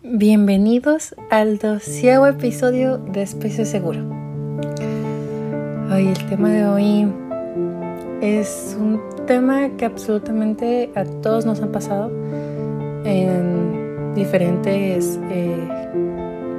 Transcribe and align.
Bienvenidos 0.00 1.16
al 1.28 1.58
doceavo 1.58 2.28
episodio 2.28 2.98
de 2.98 3.22
Espacio 3.22 3.64
Seguro. 3.64 3.98
Hoy 5.92 6.06
el 6.06 6.26
tema 6.28 6.50
de 6.50 6.64
hoy 6.64 7.12
es 8.20 8.76
un 8.78 9.00
tema 9.26 9.70
que 9.76 9.84
absolutamente 9.84 10.92
a 10.94 11.04
todos 11.04 11.46
nos 11.46 11.60
han 11.60 11.72
pasado 11.72 12.12
en 13.04 14.14
diferentes 14.14 15.18
eh, 15.32 15.68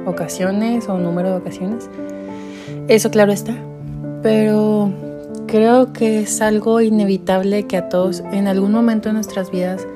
ocasiones 0.04 0.86
o 0.90 0.98
número 0.98 1.30
de 1.30 1.36
ocasiones. 1.36 1.88
Eso 2.88 3.10
claro 3.10 3.32
está, 3.32 3.54
pero 4.22 4.92
creo 5.46 5.94
que 5.94 6.20
es 6.20 6.42
algo 6.42 6.82
inevitable 6.82 7.66
que 7.66 7.78
a 7.78 7.88
todos 7.88 8.20
en 8.32 8.48
algún 8.48 8.72
momento 8.72 9.08
de 9.08 9.14
nuestras 9.14 9.50
vidas 9.50 9.86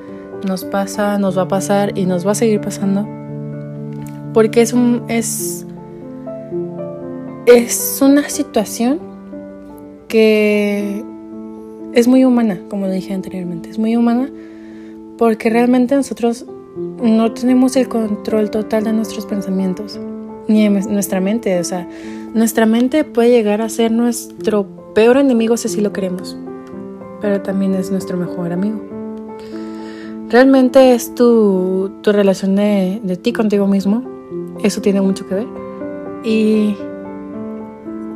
nos 0.47 0.65
pasa, 0.65 1.19
nos 1.19 1.37
va 1.37 1.43
a 1.43 1.47
pasar 1.47 1.95
y 1.95 2.07
nos 2.07 2.25
va 2.25 2.31
a 2.31 2.35
seguir 2.35 2.59
pasando 2.59 3.14
porque 4.35 4.61
es 4.61 4.73
un 4.73 5.03
es 5.07 5.65
es 7.45 7.99
una 8.01 8.27
situación 8.27 8.99
que 10.09 11.05
es 11.93 12.07
muy 12.09 12.25
humana, 12.25 12.59
como 12.69 12.89
dije 12.89 13.13
anteriormente, 13.13 13.69
es 13.69 13.79
muy 13.79 13.95
humana 13.95 14.29
porque 15.17 15.49
realmente 15.49 15.95
nosotros 15.95 16.45
no 17.01 17.31
tenemos 17.31 17.77
el 17.77 17.87
control 17.87 18.51
total 18.51 18.83
de 18.83 18.91
nuestros 18.91 19.25
pensamientos 19.25 19.97
ni 20.49 20.63
de 20.63 20.69
nuestra 20.69 21.21
mente, 21.21 21.57
o 21.57 21.63
sea, 21.63 21.87
nuestra 22.33 22.65
mente 22.65 23.05
puede 23.05 23.29
llegar 23.29 23.61
a 23.61 23.69
ser 23.69 23.93
nuestro 23.93 24.67
peor 24.93 25.15
enemigo 25.15 25.55
si 25.55 25.69
así 25.69 25.79
lo 25.79 25.93
queremos, 25.93 26.35
pero 27.21 27.41
también 27.41 27.73
es 27.73 27.89
nuestro 27.89 28.17
mejor 28.17 28.51
amigo. 28.51 28.81
Realmente 30.27 30.93
es 30.93 31.15
tu, 31.15 31.89
tu 32.01 32.11
relación 32.11 32.57
de, 32.57 32.99
de 33.01 33.15
ti 33.15 33.31
contigo 33.31 33.65
mismo 33.65 34.14
eso 34.63 34.81
tiene 34.81 35.01
mucho 35.01 35.27
que 35.27 35.35
ver. 35.35 35.47
Y 36.23 36.75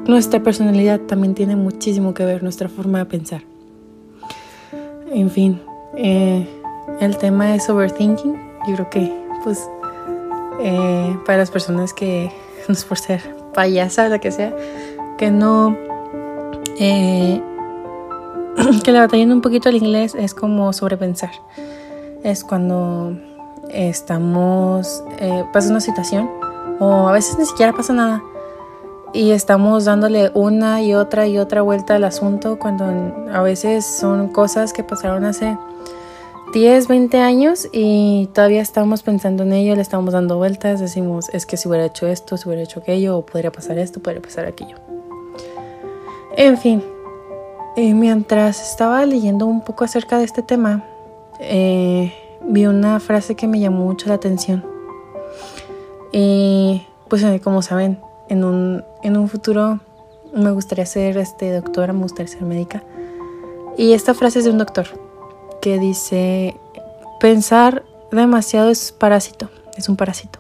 nuestra 0.07 0.41
personalidad 0.41 1.01
también 1.01 1.35
tiene 1.35 1.55
muchísimo 1.55 2.13
que 2.13 2.25
ver, 2.25 2.41
nuestra 2.41 2.69
forma 2.69 2.99
de 2.99 3.05
pensar. 3.05 3.41
En 5.11 5.29
fin, 5.29 5.61
eh, 5.95 6.47
el 6.99 7.17
tema 7.17 7.55
es 7.55 7.69
overthinking. 7.69 8.35
Yo 8.67 8.75
creo 8.75 8.89
que, 8.89 9.13
pues, 9.43 9.69
eh, 10.61 11.16
para 11.25 11.38
las 11.38 11.51
personas 11.51 11.93
que, 11.93 12.31
no 12.67 12.73
es 12.73 12.83
por 12.85 12.97
ser 12.97 13.21
payasa, 13.53 14.09
la 14.09 14.19
que 14.19 14.31
sea, 14.31 14.55
que 15.17 15.31
no, 15.31 15.77
eh, 16.79 17.41
que 18.83 18.91
le 18.91 18.99
batallen 18.99 19.31
un 19.31 19.41
poquito 19.41 19.69
el 19.69 19.75
inglés 19.75 20.16
es 20.16 20.33
como 20.33 20.73
sobrepensar. 20.73 21.31
Es 22.23 22.44
cuando 22.44 23.16
estamos, 23.70 25.03
eh, 25.20 25.45
pasa 25.53 25.70
una 25.70 25.81
situación 25.81 26.30
o 26.80 27.08
a 27.08 27.12
veces 27.12 27.38
ni 27.38 27.45
siquiera 27.45 27.73
pasa 27.73 27.94
nada 27.94 28.23
y 29.14 29.31
estamos 29.31 29.86
dándole 29.86 30.31
una 30.34 30.81
y 30.81 30.94
otra 30.94 31.28
y 31.28 31.38
otra 31.38 31.62
vuelta 31.62 31.95
al 31.95 32.03
asunto 32.03 32.59
cuando 32.59 32.86
a 33.34 33.42
veces 33.42 33.86
son 33.86 34.30
cosas 34.30 34.73
que 34.73 34.84
pasaron 34.84 35.25
hace 35.25 35.58
10, 36.53 36.88
20 36.88 37.20
años 37.20 37.67
y 37.72 38.30
todavía 38.34 38.62
estamos 38.62 39.03
pensando 39.03 39.44
en 39.44 39.53
ello, 39.53 39.75
le 39.75 39.81
estamos 39.81 40.14
dando 40.14 40.38
vueltas, 40.38 40.80
decimos, 40.80 41.30
es 41.30 41.45
que 41.45 41.58
si 41.58 41.67
hubiera 41.67 41.86
hecho 41.86 42.08
esto, 42.08 42.38
si 42.38 42.47
hubiera 42.47 42.64
hecho 42.64 42.80
aquello, 42.80 43.17
o 43.17 43.25
podría 43.25 43.52
pasar 43.52 43.78
esto, 43.78 44.00
podría 44.00 44.22
pasar 44.22 44.45
aquello. 44.45 44.78
En 46.36 46.58
fin, 46.58 46.84
eh, 47.75 47.94
mientras 47.94 48.72
estaba 48.72 49.06
leyendo 49.06 49.45
un 49.45 49.62
poco 49.62 49.84
acerca 49.84 50.17
de 50.17 50.23
este 50.23 50.42
tema, 50.42 50.84
eh, 51.40 52.14
vi 52.41 52.65
una 52.65 52.99
frase 52.99 53.35
que 53.35 53.47
me 53.47 53.59
llamó 53.59 53.85
mucho 53.85 54.07
la 54.07 54.15
atención. 54.15 54.65
Y 56.11 56.85
pues 57.07 57.23
eh, 57.23 57.39
como 57.43 57.61
saben, 57.61 57.99
en 58.29 58.43
un, 58.43 58.83
en 59.03 59.17
un 59.17 59.29
futuro 59.29 59.79
me 60.33 60.51
gustaría 60.51 60.85
ser 60.85 61.17
este, 61.17 61.51
doctora, 61.53 61.93
me 61.93 62.01
gustaría 62.03 62.31
ser 62.31 62.43
médica. 62.43 62.83
Y 63.78 63.94
esta 63.94 64.13
frase 64.13 64.39
es 64.39 64.45
de 64.45 64.51
un 64.51 64.57
doctor 64.57 64.88
que 65.61 65.79
dice, 65.79 66.55
pensar 67.19 67.83
demasiado 68.11 68.69
es 68.69 68.91
parásito, 68.91 69.49
es 69.78 69.89
un 69.89 69.95
parásito. 69.95 70.39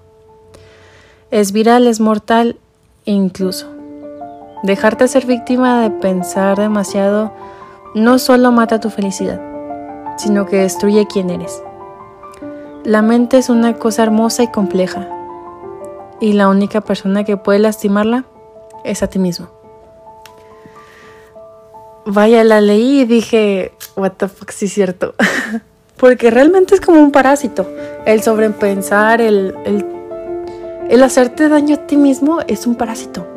Es 1.31 1.51
viral, 1.51 1.87
es 1.87 1.99
mortal 1.99 2.57
incluso. 3.05 3.67
Dejarte 4.63 5.07
ser 5.07 5.25
víctima 5.25 5.81
de 5.81 5.91
pensar 5.91 6.57
demasiado 6.57 7.31
no 7.95 8.19
solo 8.19 8.51
mata 8.51 8.79
tu 8.79 8.89
felicidad, 8.89 9.41
sino 10.17 10.45
que 10.45 10.57
destruye 10.57 11.07
quién 11.07 11.29
eres. 11.29 11.61
La 12.85 13.01
mente 13.01 13.37
es 13.37 13.49
una 13.49 13.73
cosa 13.73 14.03
hermosa 14.03 14.41
y 14.41 14.47
compleja, 14.47 15.05
y 16.21 16.31
la 16.31 16.47
única 16.47 16.79
persona 16.79 17.25
que 17.25 17.35
puede 17.35 17.59
lastimarla 17.59 18.23
es 18.85 19.03
a 19.03 19.07
ti 19.07 19.19
mismo. 19.19 19.49
Vaya, 22.05 22.43
la 22.45 22.61
leí 22.61 23.01
y 23.01 23.05
dije, 23.05 23.73
what 23.97 24.13
the 24.13 24.29
fuck, 24.29 24.51
sí 24.51 24.65
es 24.65 24.73
cierto. 24.73 25.13
Porque 25.97 26.31
realmente 26.31 26.73
es 26.73 26.79
como 26.79 27.01
un 27.01 27.11
parásito. 27.11 27.69
El 28.05 28.21
sobrepensar, 28.23 29.19
el, 29.19 29.53
el, 29.65 29.85
el 30.89 31.03
hacerte 31.03 31.49
daño 31.49 31.75
a 31.75 31.85
ti 31.85 31.97
mismo 31.97 32.39
es 32.47 32.65
un 32.65 32.75
parásito. 32.75 33.27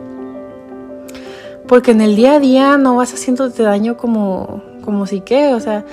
Porque 1.66 1.90
en 1.90 2.00
el 2.00 2.14
día 2.14 2.34
a 2.34 2.38
día 2.38 2.78
no 2.78 2.94
vas 2.94 3.12
haciéndote 3.12 3.64
daño 3.64 3.96
como, 3.96 4.62
como 4.84 5.06
si 5.06 5.20
qué. 5.20 5.52
O 5.54 5.60
sea, 5.60 5.84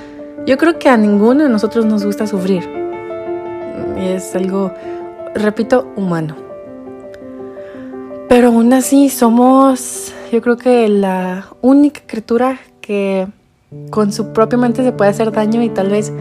yo 0.45 0.57
creo 0.59 0.77
que 0.77 0.87
a 0.87 0.97
ninguno 0.97 1.43
de 1.43 1.49
nosotros 1.49 1.85
nos 1.85 2.05
gusta 2.05 2.27
sufrir 2.27 2.88
es 4.05 4.35
algo, 4.35 4.73
repito, 5.35 5.91
humano. 5.95 6.35
Pero 8.27 8.49
aún 8.49 8.71
así 8.73 9.09
somos, 9.09 10.13
yo 10.31 10.41
creo 10.41 10.57
que 10.57 10.87
la 10.87 11.47
única 11.61 12.01
criatura 12.05 12.59
que 12.79 13.27
con 13.89 14.11
su 14.11 14.33
propia 14.33 14.57
mente 14.57 14.83
se 14.83 14.91
puede 14.91 15.11
hacer 15.11 15.31
daño 15.31 15.61
y 15.61 15.69
tal 15.69 15.89
vez 15.89 16.11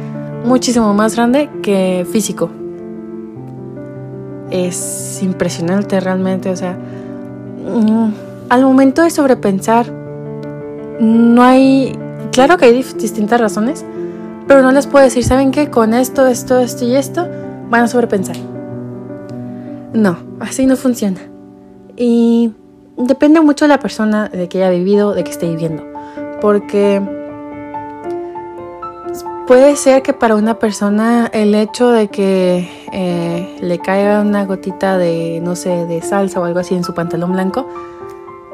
muchísimo 0.45 0.95
más 0.95 1.17
grande 1.17 1.49
que 1.63 2.07
físico. 2.11 2.51
Es 4.51 5.21
impresionante 5.23 6.01
realmente, 6.01 6.51
o 6.51 6.57
sea, 6.57 6.73
mm, 6.73 8.13
al 8.49 8.63
momento 8.63 9.03
de 9.03 9.11
sobrepensar, 9.11 9.93
no 11.01 11.43
hay, 11.43 11.97
claro 12.33 12.57
que 12.57 12.67
hay 12.67 12.83
distintas 12.83 13.41
razones, 13.41 13.85
pero 14.47 14.63
no 14.63 14.73
les 14.73 14.87
puedo 14.87 15.05
decir, 15.05 15.25
¿saben 15.25 15.51
qué? 15.51 15.69
Con 15.69 15.93
esto, 15.93 16.27
esto, 16.27 16.59
esto 16.59 16.87
y 16.87 16.97
esto, 16.97 17.29
van 17.71 17.83
a 17.83 17.89
sobrepensar. 17.89 18.37
No, 19.93 20.19
así 20.41 20.67
no 20.67 20.77
funciona. 20.77 21.21
Y 21.97 22.53
depende 22.97 23.41
mucho 23.41 23.65
de 23.65 23.71
la 23.71 23.81
persona, 23.81 24.29
de 24.29 24.49
que 24.49 24.63
haya 24.63 24.71
vivido, 24.71 25.15
de 25.15 25.25
que 25.25 25.31
esté 25.31 25.49
viviendo. 25.49 25.85
Porque 26.41 27.03
puede 29.47 29.77
ser 29.77 30.03
que 30.03 30.13
para 30.13 30.37
una 30.37 30.59
persona 30.59 31.31
el 31.33 31.55
hecho 31.55 31.91
de 31.91 32.09
que 32.09 32.69
eh, 32.93 33.57
le 33.61 33.79
caiga 33.79 34.21
una 34.21 34.45
gotita 34.45 34.99
de, 34.99 35.41
no 35.43 35.57
sé, 35.57 35.87
de 35.87 36.03
salsa 36.03 36.41
o 36.41 36.45
algo 36.45 36.61
así 36.61 36.75
en 36.75 36.85
su 36.85 36.95
pantalón 36.95 37.33
blanco, 37.33 37.67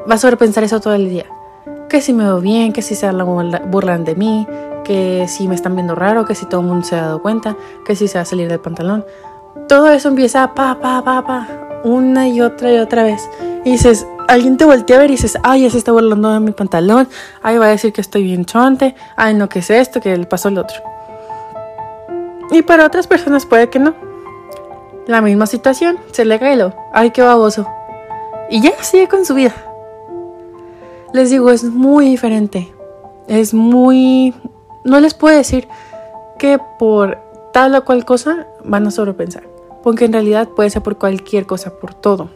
va 0.09 0.15
a 0.15 0.17
sobrepensar 0.17 0.63
eso 0.63 0.79
todo 0.79 0.93
el 0.93 1.09
día. 1.09 1.25
Que 1.95 2.01
si 2.01 2.11
me 2.11 2.25
veo 2.25 2.41
bien, 2.41 2.73
que 2.73 2.81
si 2.81 2.93
se 2.93 3.09
burlan 3.09 4.03
de 4.03 4.15
mí, 4.15 4.45
que 4.83 5.29
si 5.29 5.47
me 5.47 5.55
están 5.55 5.75
viendo 5.75 5.95
raro, 5.95 6.25
que 6.25 6.35
si 6.35 6.45
todo 6.45 6.59
el 6.59 6.67
mundo 6.67 6.85
se 6.85 6.97
ha 6.97 7.03
dado 7.03 7.21
cuenta, 7.21 7.55
que 7.85 7.95
si 7.95 8.09
se 8.09 8.17
va 8.17 8.23
a 8.23 8.25
salir 8.25 8.49
del 8.49 8.59
pantalón. 8.59 9.05
Todo 9.69 9.89
eso 9.89 10.09
empieza 10.09 10.53
pa, 10.53 10.77
pa, 10.81 11.01
pa, 11.05 11.25
pa, 11.25 11.47
una 11.85 12.27
y 12.27 12.41
otra 12.41 12.73
y 12.73 12.79
otra 12.79 13.03
vez. 13.03 13.21
Y 13.63 13.71
dices, 13.71 14.05
alguien 14.27 14.57
te 14.57 14.65
voltea 14.65 14.97
a 14.97 14.99
ver 14.99 15.09
y 15.09 15.13
dices, 15.13 15.37
ay, 15.41 15.61
ya 15.61 15.69
se 15.69 15.77
está 15.77 15.93
burlando 15.93 16.33
de 16.33 16.41
mi 16.41 16.51
pantalón, 16.51 17.07
ay, 17.41 17.59
va 17.59 17.67
a 17.67 17.69
decir 17.69 17.93
que 17.93 18.01
estoy 18.01 18.23
bien 18.23 18.43
chonte, 18.43 18.93
ay, 19.15 19.33
no, 19.33 19.47
que 19.47 19.59
es 19.59 19.69
esto, 19.69 20.01
que 20.01 20.17
le 20.17 20.25
pasó 20.25 20.49
el 20.49 20.57
otro. 20.57 20.75
Y 22.51 22.61
para 22.63 22.85
otras 22.87 23.07
personas 23.07 23.45
puede 23.45 23.69
que 23.69 23.79
no. 23.79 23.95
La 25.07 25.21
misma 25.21 25.45
situación, 25.45 25.97
se 26.11 26.25
le 26.25 26.39
cae 26.39 26.57
lo, 26.57 26.73
ay, 26.91 27.11
qué 27.11 27.21
baboso. 27.21 27.65
Y 28.49 28.59
ya 28.59 28.73
sigue 28.83 29.07
con 29.07 29.23
su 29.23 29.33
vida. 29.33 29.55
Les 31.15 31.29
digo, 31.29 31.49
es 31.49 31.63
muy 31.63 32.09
diferente. 32.09 32.73
Es 33.29 33.53
muy, 33.53 34.33
no 34.83 34.99
les 34.99 35.13
puedo 35.13 35.37
decir 35.37 35.65
que 36.37 36.59
por 36.77 37.17
tal 37.53 37.73
o 37.73 37.85
cual 37.85 38.03
cosa 38.03 38.47
van 38.65 38.85
a 38.85 38.91
sobrepensar, 38.91 39.43
porque 39.81 40.03
en 40.03 40.11
realidad 40.11 40.49
puede 40.49 40.69
ser 40.69 40.81
por 40.81 40.97
cualquier 40.97 41.45
cosa, 41.45 41.79
por 41.79 41.93
todo. 41.93 42.29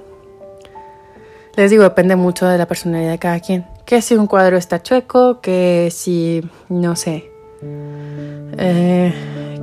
Les 1.57 1.69
digo, 1.69 1.83
depende 1.83 2.15
mucho 2.15 2.45
de 2.45 2.57
la 2.57 2.67
personalidad 2.67 3.11
de 3.11 3.19
cada 3.19 3.41
quien. 3.41 3.65
Que 3.83 4.01
si 4.01 4.15
un 4.15 4.27
cuadro 4.27 4.55
está 4.55 4.81
chueco, 4.81 5.41
que 5.41 5.89
si, 5.91 6.41
no 6.69 6.95
sé, 6.95 7.29
eh, 7.61 9.13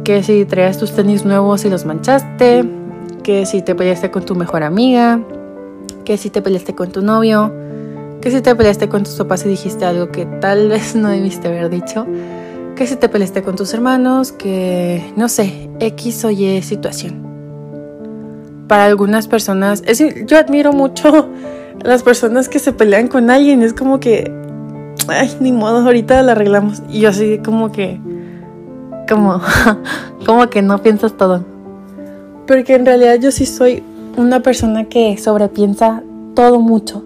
que 0.05 0.23
si 0.25 0.45
traías 0.45 0.77
tus 0.77 0.93
tenis 0.93 1.25
nuevos 1.25 1.65
y 1.65 1.71
los 1.71 1.87
manchaste, 1.87 2.67
que 3.23 3.47
si 3.47 3.62
te 3.62 3.75
peleaste 3.75 4.11
con 4.11 4.27
tu 4.27 4.35
mejor 4.35 4.62
amiga, 4.62 5.21
que 6.05 6.19
si 6.19 6.29
te 6.29 6.43
peleaste 6.43 6.75
con 6.75 6.93
tu 6.93 7.01
novio, 7.01 7.51
que 8.26 8.32
si 8.32 8.40
te 8.40 8.56
peleaste 8.56 8.88
con 8.88 9.05
tus 9.05 9.14
papás 9.14 9.46
y 9.46 9.49
dijiste 9.49 9.84
algo 9.84 10.11
que 10.11 10.26
tal 10.26 10.69
vez 10.73 10.96
no 10.96 11.11
debiste 11.11 11.46
haber 11.46 11.70
dicho, 11.70 12.08
que 12.75 12.84
si 12.84 12.96
te 12.96 13.08
peleaste 13.08 13.44
con 13.44 13.55
tus 13.55 13.73
hermanos, 13.73 14.32
que 14.32 15.12
no 15.14 15.28
sé, 15.28 15.70
X 15.78 16.25
o 16.25 16.32
Y 16.32 16.61
situación. 16.62 17.23
para 18.67 18.87
algunas 18.87 19.28
personas, 19.28 19.84
es, 19.87 20.02
yo 20.26 20.38
admiro 20.38 20.73
mucho 20.73 21.28
las 21.84 22.02
personas 22.02 22.49
que 22.49 22.58
se 22.58 22.73
pelean 22.73 23.06
con 23.06 23.31
alguien, 23.31 23.62
es 23.62 23.73
como 23.73 24.00
que, 24.00 24.28
ay, 25.06 25.37
ni 25.38 25.52
modo, 25.52 25.87
ahorita 25.87 26.20
la 26.25 26.32
arreglamos. 26.32 26.82
Y 26.90 27.02
yo 27.02 27.11
así 27.11 27.38
como 27.44 27.70
que, 27.70 28.00
como, 29.08 29.40
como 30.26 30.50
que 30.50 30.62
no 30.62 30.82
piensas 30.82 31.17
todo. 31.17 31.44
Porque 32.49 32.75
en 32.75 32.87
realidad 32.87 33.20
yo 33.20 33.31
sí 33.31 33.46
soy 33.46 33.84
una 34.17 34.40
persona 34.40 34.87
que 34.87 35.17
sobrepiensa 35.17 36.02
todo 36.34 36.58
mucho. 36.58 37.05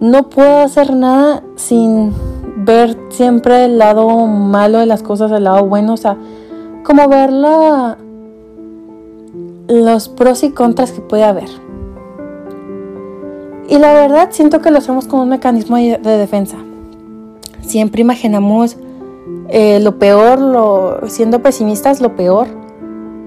No 0.00 0.28
puedo 0.28 0.58
hacer 0.58 0.94
nada 0.94 1.42
sin 1.56 2.12
ver 2.56 2.96
siempre 3.10 3.64
el 3.64 3.78
lado 3.78 4.26
malo 4.26 4.78
de 4.78 4.86
las 4.86 5.02
cosas, 5.02 5.32
el 5.32 5.44
lado 5.44 5.66
bueno, 5.66 5.94
o 5.94 5.96
sea, 5.96 6.16
como 6.84 7.08
ver 7.08 7.32
los 9.68 10.08
pros 10.08 10.42
y 10.42 10.50
contras 10.50 10.92
que 10.92 11.00
puede 11.00 11.24
haber. 11.24 11.48
Y 13.68 13.78
la 13.78 13.94
verdad 13.94 14.28
siento 14.30 14.60
que 14.60 14.70
lo 14.70 14.78
hacemos 14.78 15.06
como 15.06 15.22
un 15.22 15.28
mecanismo 15.28 15.76
de 15.76 15.98
defensa. 15.98 16.56
Siempre 17.62 18.00
imaginamos 18.00 18.76
eh, 19.48 19.80
lo 19.80 19.98
peor, 19.98 20.40
lo, 20.40 21.08
siendo 21.08 21.40
pesimistas, 21.40 22.00
lo 22.00 22.16
peor 22.16 22.48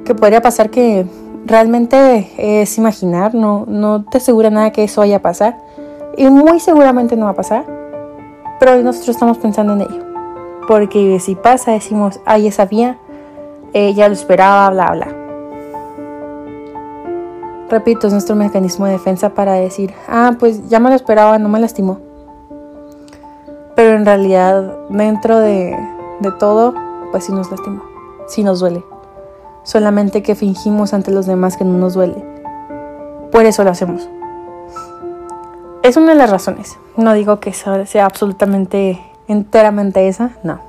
que 0.06 0.15
podría 0.15 0.42
pasar 0.42 0.69
que 0.69 1.06
realmente 1.45 2.31
es 2.38 2.77
imaginar, 2.77 3.36
no, 3.36 3.65
no 3.68 4.06
te 4.06 4.18
asegura 4.18 4.50
nada 4.50 4.72
que 4.72 4.83
eso 4.83 5.01
vaya 5.01 5.18
a 5.18 5.22
pasar. 5.22 5.57
Y 6.19 6.30
muy 6.30 6.60
seguramente 6.60 7.16
no 7.16 7.27
va 7.27 7.31
a 7.31 7.36
pasar, 7.36 7.63
pero 8.60 8.75
nosotros 8.83 9.16
estamos 9.16 9.38
pensando 9.38 9.71
en 9.71 9.81
ello. 9.83 10.04
Porque 10.68 11.18
si 11.21 11.36
pasa, 11.36 11.71
decimos, 11.71 12.19
ay, 12.25 12.44
ya 12.44 12.51
sabía, 12.51 12.98
eh, 13.71 13.94
ya 13.94 14.10
lo 14.10 14.16
esperaba, 14.16 14.69
bla, 14.69 14.92
bla. 14.92 15.07
Repito, 17.69 18.07
es 18.07 18.12
nuestro 18.12 18.36
mecanismo 18.36 18.86
de 18.86 18.92
defensa 18.92 19.30
para 19.30 19.54
decir, 19.54 19.94
ah, 20.10 20.33
pues 20.38 20.68
ya 20.68 20.81
me 20.81 20.89
lo 20.89 20.95
esperaba, 20.98 21.39
no 21.39 21.48
me 21.48 21.57
lastimó. 21.57 22.00
Pero 23.77 23.95
en 23.95 24.06
realidad, 24.06 24.77
dentro 24.89 25.39
de, 25.39 25.74
de 26.19 26.31
todo, 26.33 26.74
pues 27.12 27.24
sí 27.24 27.31
nos 27.31 27.50
lastimó, 27.50 27.81
sí 28.27 28.44
nos 28.44 28.60
duele. 28.60 28.83
Solamente 29.63 30.22
que 30.22 30.36
fingimos 30.36 30.94
ante 30.94 31.12
los 31.12 31.27
demás 31.27 31.56
que 31.56 31.63
no 31.63 31.77
nos 31.77 31.94
duele. 31.94 32.22
Por 33.31 33.45
eso 33.45 33.63
lo 33.63 33.69
hacemos. 33.69 34.10
Es 35.83 35.97
una 35.97 36.13
de 36.13 36.15
las 36.15 36.29
razones. 36.29 36.77
No 36.97 37.13
digo 37.13 37.39
que 37.39 37.53
sea 37.53 38.05
absolutamente, 38.05 39.01
enteramente 39.27 40.07
esa, 40.07 40.31
no. 40.43 40.59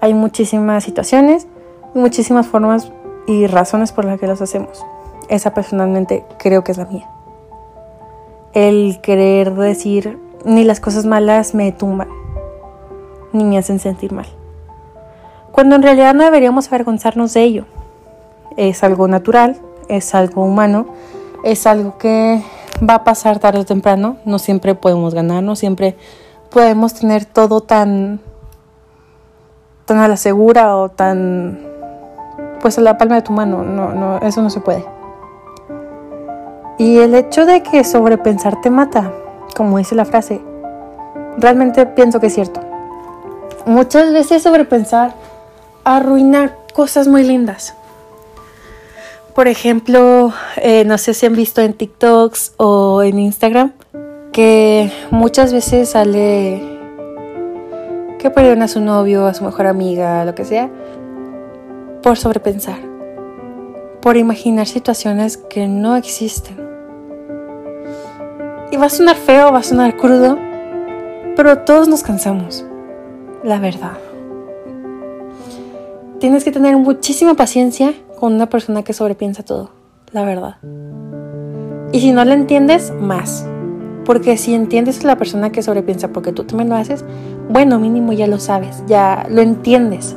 Hay 0.00 0.14
muchísimas 0.14 0.84
situaciones 0.84 1.46
muchísimas 1.96 2.46
formas 2.46 2.92
y 3.26 3.46
razones 3.46 3.92
por 3.92 4.04
las 4.04 4.20
que 4.20 4.26
los 4.26 4.40
hacemos. 4.40 4.84
Esa 5.28 5.54
personalmente 5.54 6.24
creo 6.38 6.62
que 6.62 6.72
es 6.72 6.78
la 6.78 6.84
mía. 6.84 7.08
El 8.52 9.00
querer 9.02 9.54
decir, 9.54 10.18
ni 10.44 10.64
las 10.64 10.80
cosas 10.80 11.04
malas 11.04 11.54
me 11.54 11.72
tumban, 11.72 12.08
ni 13.32 13.44
me 13.44 13.58
hacen 13.58 13.80
sentir 13.80 14.12
mal. 14.12 14.26
Cuando 15.50 15.74
en 15.74 15.82
realidad 15.82 16.14
no 16.14 16.24
deberíamos 16.24 16.68
avergonzarnos 16.68 17.34
de 17.34 17.42
ello. 17.42 17.64
Es 18.56 18.84
algo 18.84 19.08
natural, 19.08 19.58
es 19.88 20.14
algo 20.14 20.44
humano, 20.44 20.86
es 21.44 21.66
algo 21.66 21.98
que 21.98 22.42
va 22.82 22.94
a 22.94 23.04
pasar 23.04 23.38
tarde 23.38 23.60
o 23.60 23.64
temprano. 23.64 24.16
No 24.24 24.38
siempre 24.38 24.74
podemos 24.74 25.14
ganar, 25.14 25.42
no 25.42 25.56
siempre 25.56 25.96
podemos 26.50 26.94
tener 26.94 27.24
todo 27.24 27.60
tan, 27.60 28.20
tan 29.84 29.98
a 29.98 30.08
la 30.08 30.16
segura 30.16 30.76
o 30.76 30.88
tan 30.88 31.60
pues 32.60 32.78
a 32.78 32.80
la 32.80 32.98
palma 32.98 33.16
de 33.16 33.22
tu 33.22 33.32
mano. 33.32 33.62
No, 33.62 33.92
no, 33.92 34.18
eso 34.18 34.42
no 34.42 34.50
se 34.50 34.60
puede. 34.60 34.84
Y 36.78 36.98
el 36.98 37.14
hecho 37.14 37.46
de 37.46 37.62
que 37.62 37.84
sobrepensar 37.84 38.60
te 38.60 38.70
mata, 38.70 39.12
como 39.56 39.78
dice 39.78 39.94
la 39.94 40.04
frase, 40.04 40.42
realmente 41.38 41.86
pienso 41.86 42.20
que 42.20 42.26
es 42.26 42.34
cierto. 42.34 42.60
Muchas 43.64 44.12
veces 44.12 44.42
sobrepensar 44.42 45.14
arruina 45.84 46.52
cosas 46.74 47.08
muy 47.08 47.24
lindas. 47.24 47.74
Por 49.36 49.48
ejemplo, 49.48 50.32
eh, 50.56 50.86
no 50.86 50.96
sé 50.96 51.12
si 51.12 51.26
han 51.26 51.36
visto 51.36 51.60
en 51.60 51.74
TikToks 51.74 52.54
o 52.56 53.02
en 53.02 53.18
Instagram 53.18 53.74
que 54.32 54.90
muchas 55.10 55.52
veces 55.52 55.90
sale 55.90 56.62
que 58.18 58.30
perdieron 58.30 58.62
a 58.62 58.68
su 58.68 58.80
novio, 58.80 59.26
a 59.26 59.34
su 59.34 59.44
mejor 59.44 59.66
amiga, 59.66 60.24
lo 60.24 60.34
que 60.34 60.46
sea, 60.46 60.70
por 62.02 62.16
sobrepensar, 62.16 62.78
por 64.00 64.16
imaginar 64.16 64.66
situaciones 64.66 65.36
que 65.36 65.68
no 65.68 65.96
existen. 65.96 66.56
Y 68.72 68.78
va 68.78 68.86
a 68.86 68.88
sonar 68.88 69.16
feo, 69.16 69.52
va 69.52 69.58
a 69.58 69.62
sonar 69.62 69.98
crudo, 69.98 70.38
pero 71.36 71.58
todos 71.58 71.88
nos 71.88 72.02
cansamos, 72.02 72.64
la 73.44 73.58
verdad. 73.58 73.98
Tienes 76.20 76.42
que 76.42 76.52
tener 76.52 76.78
muchísima 76.78 77.34
paciencia 77.34 77.92
con 78.16 78.34
una 78.34 78.48
persona 78.48 78.82
que 78.82 78.92
sobrepiensa 78.92 79.44
todo, 79.44 79.70
la 80.12 80.24
verdad. 80.24 80.56
Y 81.92 82.00
si 82.00 82.12
no 82.12 82.24
la 82.24 82.34
entiendes, 82.34 82.92
más. 83.00 83.46
Porque 84.04 84.36
si 84.36 84.54
entiendes 84.54 85.02
a 85.04 85.06
la 85.06 85.16
persona 85.16 85.50
que 85.50 85.62
sobrepiensa 85.62 86.08
porque 86.08 86.32
tú 86.32 86.44
también 86.44 86.68
lo 86.68 86.76
haces, 86.76 87.04
bueno, 87.48 87.78
mínimo 87.78 88.12
ya 88.12 88.26
lo 88.26 88.38
sabes, 88.38 88.82
ya 88.86 89.26
lo 89.30 89.40
entiendes. 89.42 90.16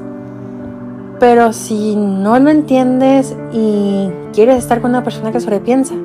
Pero 1.19 1.53
si 1.53 1.95
no 1.95 2.39
lo 2.39 2.49
entiendes 2.49 3.35
y 3.51 4.09
quieres 4.33 4.57
estar 4.57 4.81
con 4.81 4.91
una 4.91 5.03
persona 5.03 5.31
que 5.31 5.39
sobrepiensa, 5.39 5.95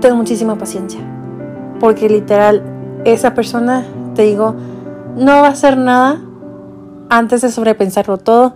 ten 0.00 0.16
muchísima 0.16 0.56
paciencia. 0.56 1.00
Porque 1.80 2.08
literal, 2.08 2.62
esa 3.04 3.34
persona, 3.34 3.84
te 4.14 4.22
digo, 4.22 4.54
no 5.16 5.32
va 5.32 5.48
a 5.48 5.50
hacer 5.50 5.76
nada 5.76 6.20
antes 7.08 7.42
de 7.42 7.50
sobrepensarlo 7.50 8.16
todo. 8.18 8.54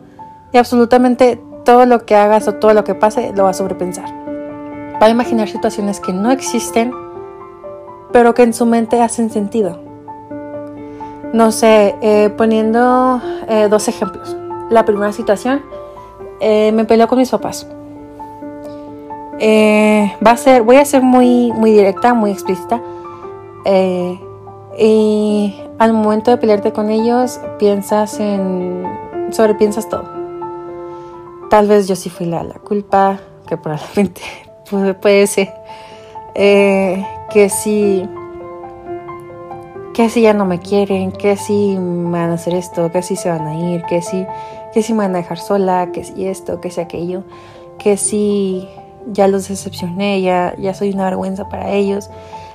Y 0.53 0.57
absolutamente 0.57 1.41
todo 1.65 1.87
lo 1.87 2.05
que 2.07 2.15
hagas 2.15 2.47
o 2.47 2.55
todo 2.55 2.75
lo 2.75 2.85
que 2.85 2.95
pase 2.95 3.33
lo 3.35 3.45
va 3.45 3.51
a 3.51 3.55
sobrepensar. 3.55 4.07
Va 5.03 5.07
a 5.07 5.11
imaginar 5.11 5.49
situaciones 5.49 6.01
que 6.01 6.13
no 6.13 6.31
existen, 6.31 6.93
pero 8.13 8.35
que 8.35 8.43
en 8.43 8.53
su 8.53 8.67
mente 8.67 9.03
hacen 9.03 9.31
sentido. 9.31 9.81
No 11.33 11.51
sé, 11.51 11.97
eh, 12.01 12.31
poniendo 12.37 13.21
eh, 13.49 13.67
dos 13.69 13.89
ejemplos. 13.89 14.37
La 14.71 14.85
primera 14.85 15.13
situación, 15.13 15.63
eh, 16.41 16.71
me 16.73 16.85
peleó 16.85 17.09
con 17.09 17.19
mis 17.19 17.31
papás. 17.31 17.67
va 20.25 20.31
a 20.31 20.37
ser, 20.37 20.63
voy 20.63 20.77
a 20.77 20.85
ser 20.85 21.03
muy, 21.03 21.51
muy 21.53 21.73
directa, 21.73 22.15
muy 22.15 22.31
explícita. 22.31 22.81
y 24.79 25.55
al 25.79 25.93
momento 25.93 26.31
de 26.31 26.37
pelearte 26.37 26.73
con 26.73 26.91
ellos, 26.91 27.41
piensas 27.59 28.21
en, 28.21 28.85
sobrepiensas 29.31 29.89
todo 29.89 30.24
Tal 31.55 31.69
vez 31.69 31.87
yo 31.87 31.95
sí 31.95 32.11
fui 32.11 32.27
la, 32.27 32.43
la 32.43 32.55
culpa, 32.55 33.21
que 33.47 33.57
probablemente 33.57 34.23
puede, 35.01 35.25
ser. 35.29 35.55
Eh, 36.35 37.07
que 37.31 37.49
si 37.49 38.09
que 39.95 40.11
si 40.11 40.23
ya 40.23 40.35
no 40.35 40.47
me 40.47 40.59
quieren, 40.59 41.13
que 41.13 41.37
si 41.37 41.79
me 41.79 42.19
van 42.19 42.31
a 42.33 42.35
hacer 42.35 42.55
esto, 42.55 42.91
que 42.91 43.03
si 43.03 43.15
se 43.15 43.31
van 43.31 43.47
a 43.47 43.55
ir, 43.73 43.85
que 43.85 44.03
si, 44.03 44.27
que 44.73 44.83
si 44.83 44.95
me 44.95 45.05
van 45.05 45.15
a 45.15 45.19
dejar 45.19 45.39
sola, 45.39 45.93
que 45.93 46.03
si 46.03 46.27
esto, 46.27 46.61
que 46.61 46.73
si 46.73 46.81
aquello, 46.81 47.23
que 47.79 47.97
si 47.99 48.69
ya 49.13 49.29
los 49.29 49.47
decepcioné, 49.47 50.23
ya, 50.23 50.57
ya 50.59 50.75
soy 50.75 50.91
una 50.91 51.05
vergüenza 51.05 51.49
para 51.49 51.71
ellos. 51.71 52.11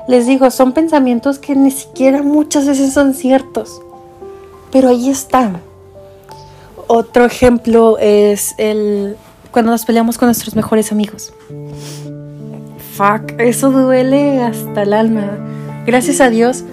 Les 0.09 0.27
digo, 0.27 0.51
son 0.51 0.73
pensamientos 0.73 1.39
que 1.39 1.55
ni 1.55 1.71
siquiera 1.71 2.21
muchas 2.21 2.67
veces 2.67 2.91
son 2.91 3.13
ciertos, 3.13 3.81
pero 4.73 4.89
ahí 4.89 5.09
están. 5.09 5.68
Otro 6.91 7.23
ejemplo 7.23 7.99
es 7.99 8.55
el 8.57 9.15
cuando 9.51 9.69
nos 9.69 9.85
peleamos 9.85 10.17
con 10.17 10.25
nuestros 10.25 10.55
mejores 10.55 10.91
amigos. 10.91 11.31
Fuck, 12.95 13.39
eso 13.39 13.69
duele 13.69 14.41
hasta 14.41 14.81
el 14.81 14.93
alma. 14.93 15.37
Gracias 15.85 16.19
a 16.19 16.31
Dios, 16.31 16.63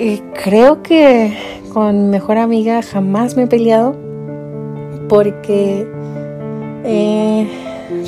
eh, 0.00 0.20
creo 0.42 0.82
que 0.82 1.38
con 1.72 2.10
mejor 2.10 2.36
amiga 2.36 2.82
jamás 2.82 3.36
me 3.36 3.44
he 3.44 3.46
peleado 3.46 3.94
porque 5.08 5.86
eh, 6.82 7.48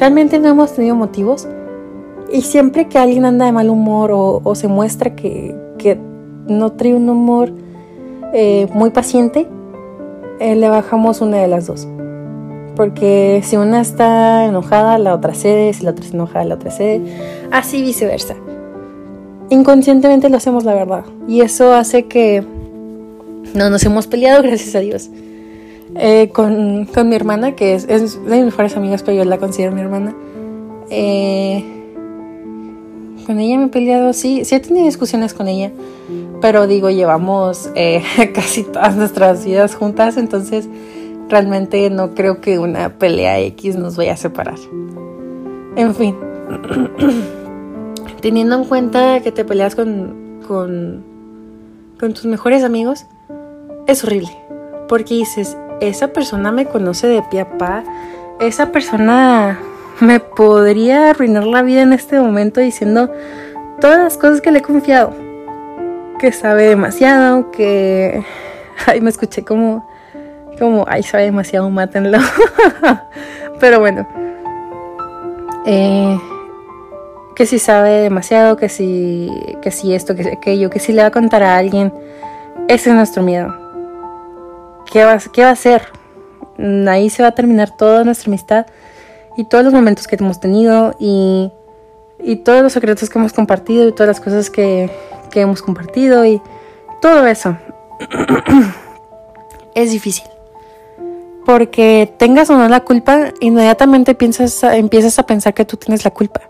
realmente 0.01 0.41
no 0.41 0.49
hemos 0.49 0.73
tenido 0.73 0.97
motivos. 0.97 1.47
Y 2.33 2.43
siempre 2.43 2.89
que 2.89 2.99
alguien 2.99 3.25
anda 3.25 3.47
de 3.47 3.53
mal 3.53 3.71
humor 3.71 4.11
o, 4.13 4.55
se 4.57 4.67
muestra 4.67 5.15
que, 5.15 5.55
no 6.49 6.73
trae 6.73 6.93
un 6.93 7.09
humor 7.09 7.53
eh, 8.33 8.67
muy 8.75 8.91
paciente, 8.91 9.47
eh, 10.41 10.55
le 10.55 10.69
bajamos 10.69 11.21
una 11.21 11.39
de 11.39 11.49
las 11.49 11.67
dos. 11.67 11.87
Porque 12.77 13.41
si 13.45 13.57
una 13.57 13.81
está 13.81 14.47
enojada, 14.47 14.99
la 14.99 15.15
otra 15.15 15.35
cede, 15.35 15.73
si 15.73 15.85
la 15.85 15.93
otra 15.93 16.05
está 16.05 16.17
enojada, 16.17 16.45
la 16.45 16.55
otra 16.57 16.71
cede, 16.71 17.03
así 17.53 17.83
viceversa. 17.83 18.35
Inconscientemente 19.51 20.29
lo 20.29 20.37
hacemos, 20.37 20.65
la 20.65 20.75
verdad. 20.75 21.05
Y 21.29 21.43
eso 21.43 21.73
hace 21.73 22.07
que 22.07 22.45
no 23.55 23.71
nos 23.71 23.85
hemos 23.85 24.07
peleado, 24.07 24.43
gracias 24.45 24.75
a 24.75 24.81
Dios. 24.81 25.11
Eh, 25.97 26.31
con, 26.33 26.87
con, 26.87 27.09
mi 27.09 27.15
hermana, 27.15 27.55
que 27.55 27.75
es, 27.75 27.87
es, 27.89 28.23
de 28.25 28.37
mis 28.37 28.47
mejores 28.47 28.77
amigas, 28.77 29.03
pero 29.03 29.19
yo 29.19 29.25
la 29.25 29.39
considero 29.39 29.73
mi 29.73 29.81
hermana. 29.81 30.15
Eh, 30.91 31.74
con 33.25 33.39
ella 33.39 33.59
me 33.59 33.65
he 33.65 33.69
peleado, 33.69 34.13
sí, 34.13 34.45
sí 34.45 34.55
he 34.55 34.61
tenido 34.61 34.87
discusiones 34.87 35.35
con 35.35 35.49
ella, 35.49 35.71
pero 36.41 36.67
digo, 36.67 36.91
llevamos 36.91 37.71
eh, 37.75 38.03
casi 38.35 38.63
todas 38.65 38.97
nuestras 38.97 39.45
vidas 39.45 39.75
juntas, 39.75 40.17
entonces 40.17 40.69
realmente 41.29 41.89
no 41.91 42.15
creo 42.15 42.41
que 42.41 42.59
una 42.59 42.91
pelea 42.91 43.41
X 43.41 43.77
nos 43.77 43.97
vaya 43.97 44.13
a 44.13 44.17
separar. 44.17 44.59
En 45.77 45.95
fin, 45.95 46.15
teniendo 48.21 48.57
en 48.57 48.65
cuenta 48.65 49.21
que 49.21 49.33
te 49.33 49.45
peleas 49.45 49.75
con, 49.75 50.41
con, 50.47 51.03
con 51.99 52.15
tus 52.15 52.27
mejores 52.27 52.63
amigos, 52.63 53.07
es 53.87 54.05
horrible, 54.05 54.31
porque 54.89 55.15
dices, 55.15 55.57
esa 55.81 56.09
persona 56.09 56.53
me 56.53 56.67
conoce 56.67 57.07
de 57.07 57.23
pie 57.23 57.41
a 57.41 57.59
pa, 57.59 57.85
esa 58.41 58.73
persona 58.73 59.59
me 60.01 60.21
podría 60.21 61.11
arruinar 61.11 61.45
la 61.45 61.63
vida 61.63 61.83
en 61.83 61.93
este 61.93 62.19
momento 62.19 62.61
diciendo 62.61 63.11
todas 63.81 63.99
las 63.99 64.17
cosas 64.17 64.41
que 64.41 64.51
le 64.51 64.59
he 64.59 64.63
confiado. 64.63 65.15
Que 66.19 66.33
sabe 66.33 66.65
demasiado, 66.65 67.51
que... 67.51 68.25
Ay, 68.87 69.01
me 69.01 69.11
escuché 69.11 69.45
como... 69.45 69.89
Como, 70.59 70.85
ay, 70.87 71.03
sabe 71.03 71.25
demasiado, 71.25 71.69
mátenlo. 71.69 72.19
Pero 73.61 73.81
bueno. 73.81 74.07
Eh, 75.67 76.17
que 77.35 77.45
si 77.45 77.59
sabe 77.59 77.91
demasiado, 77.91 78.57
que 78.57 78.69
si, 78.69 79.33
que 79.63 79.73
si 79.73 79.97
esto, 79.97 80.15
que 80.15 80.23
si 80.23 80.31
aquello, 80.31 80.71
que 80.71 80.79
si 80.79 80.93
le 80.93 81.03
va 81.03 81.09
a 81.09 81.11
contar 81.11 81.43
a 81.43 81.57
alguien. 81.57 81.93
Ese 82.69 82.91
es 82.91 82.95
nuestro 82.97 83.25
miedo. 83.25 83.53
¿Qué 84.93 85.05
va, 85.05 85.19
qué 85.33 85.43
va 85.43 85.49
a 85.49 85.53
hacer? 85.53 85.83
Ahí 86.89 87.11
se 87.11 87.25
va 87.25 87.31
a 87.31 87.35
terminar 87.35 87.77
toda 87.77 88.05
nuestra 88.05 88.31
amistad 88.31 88.67
y 89.37 89.45
todos 89.45 89.65
los 89.65 89.73
momentos 89.73 90.07
que 90.07 90.17
hemos 90.17 90.41
tenido 90.41 90.95
y, 90.99 91.51
y 92.19 92.37
todos 92.37 92.63
los 92.63 92.73
secretos 92.73 93.11
que 93.11 93.19
hemos 93.19 93.33
compartido 93.33 93.89
y 93.89 93.93
todas 93.93 94.09
las 94.09 94.21
cosas 94.21 94.51
que, 94.51 94.91
que 95.31 95.41
hemos 95.41 95.63
compartido 95.63 96.25
y 96.25 96.41
todo 97.01 97.27
eso. 97.27 97.57
es 99.75 99.91
difícil. 99.91 100.25
Porque 101.45 102.15
tengas 102.17 102.49
o 102.49 102.57
no 102.57 102.69
la 102.69 102.81
culpa, 102.81 103.33
inmediatamente 103.41 104.15
piensas, 104.15 104.63
empiezas 104.63 105.19
a 105.19 105.27
pensar 105.27 105.53
que 105.53 105.67
tú 105.67 105.77
tienes 105.77 106.05
la 106.05 106.11
culpa. 106.11 106.41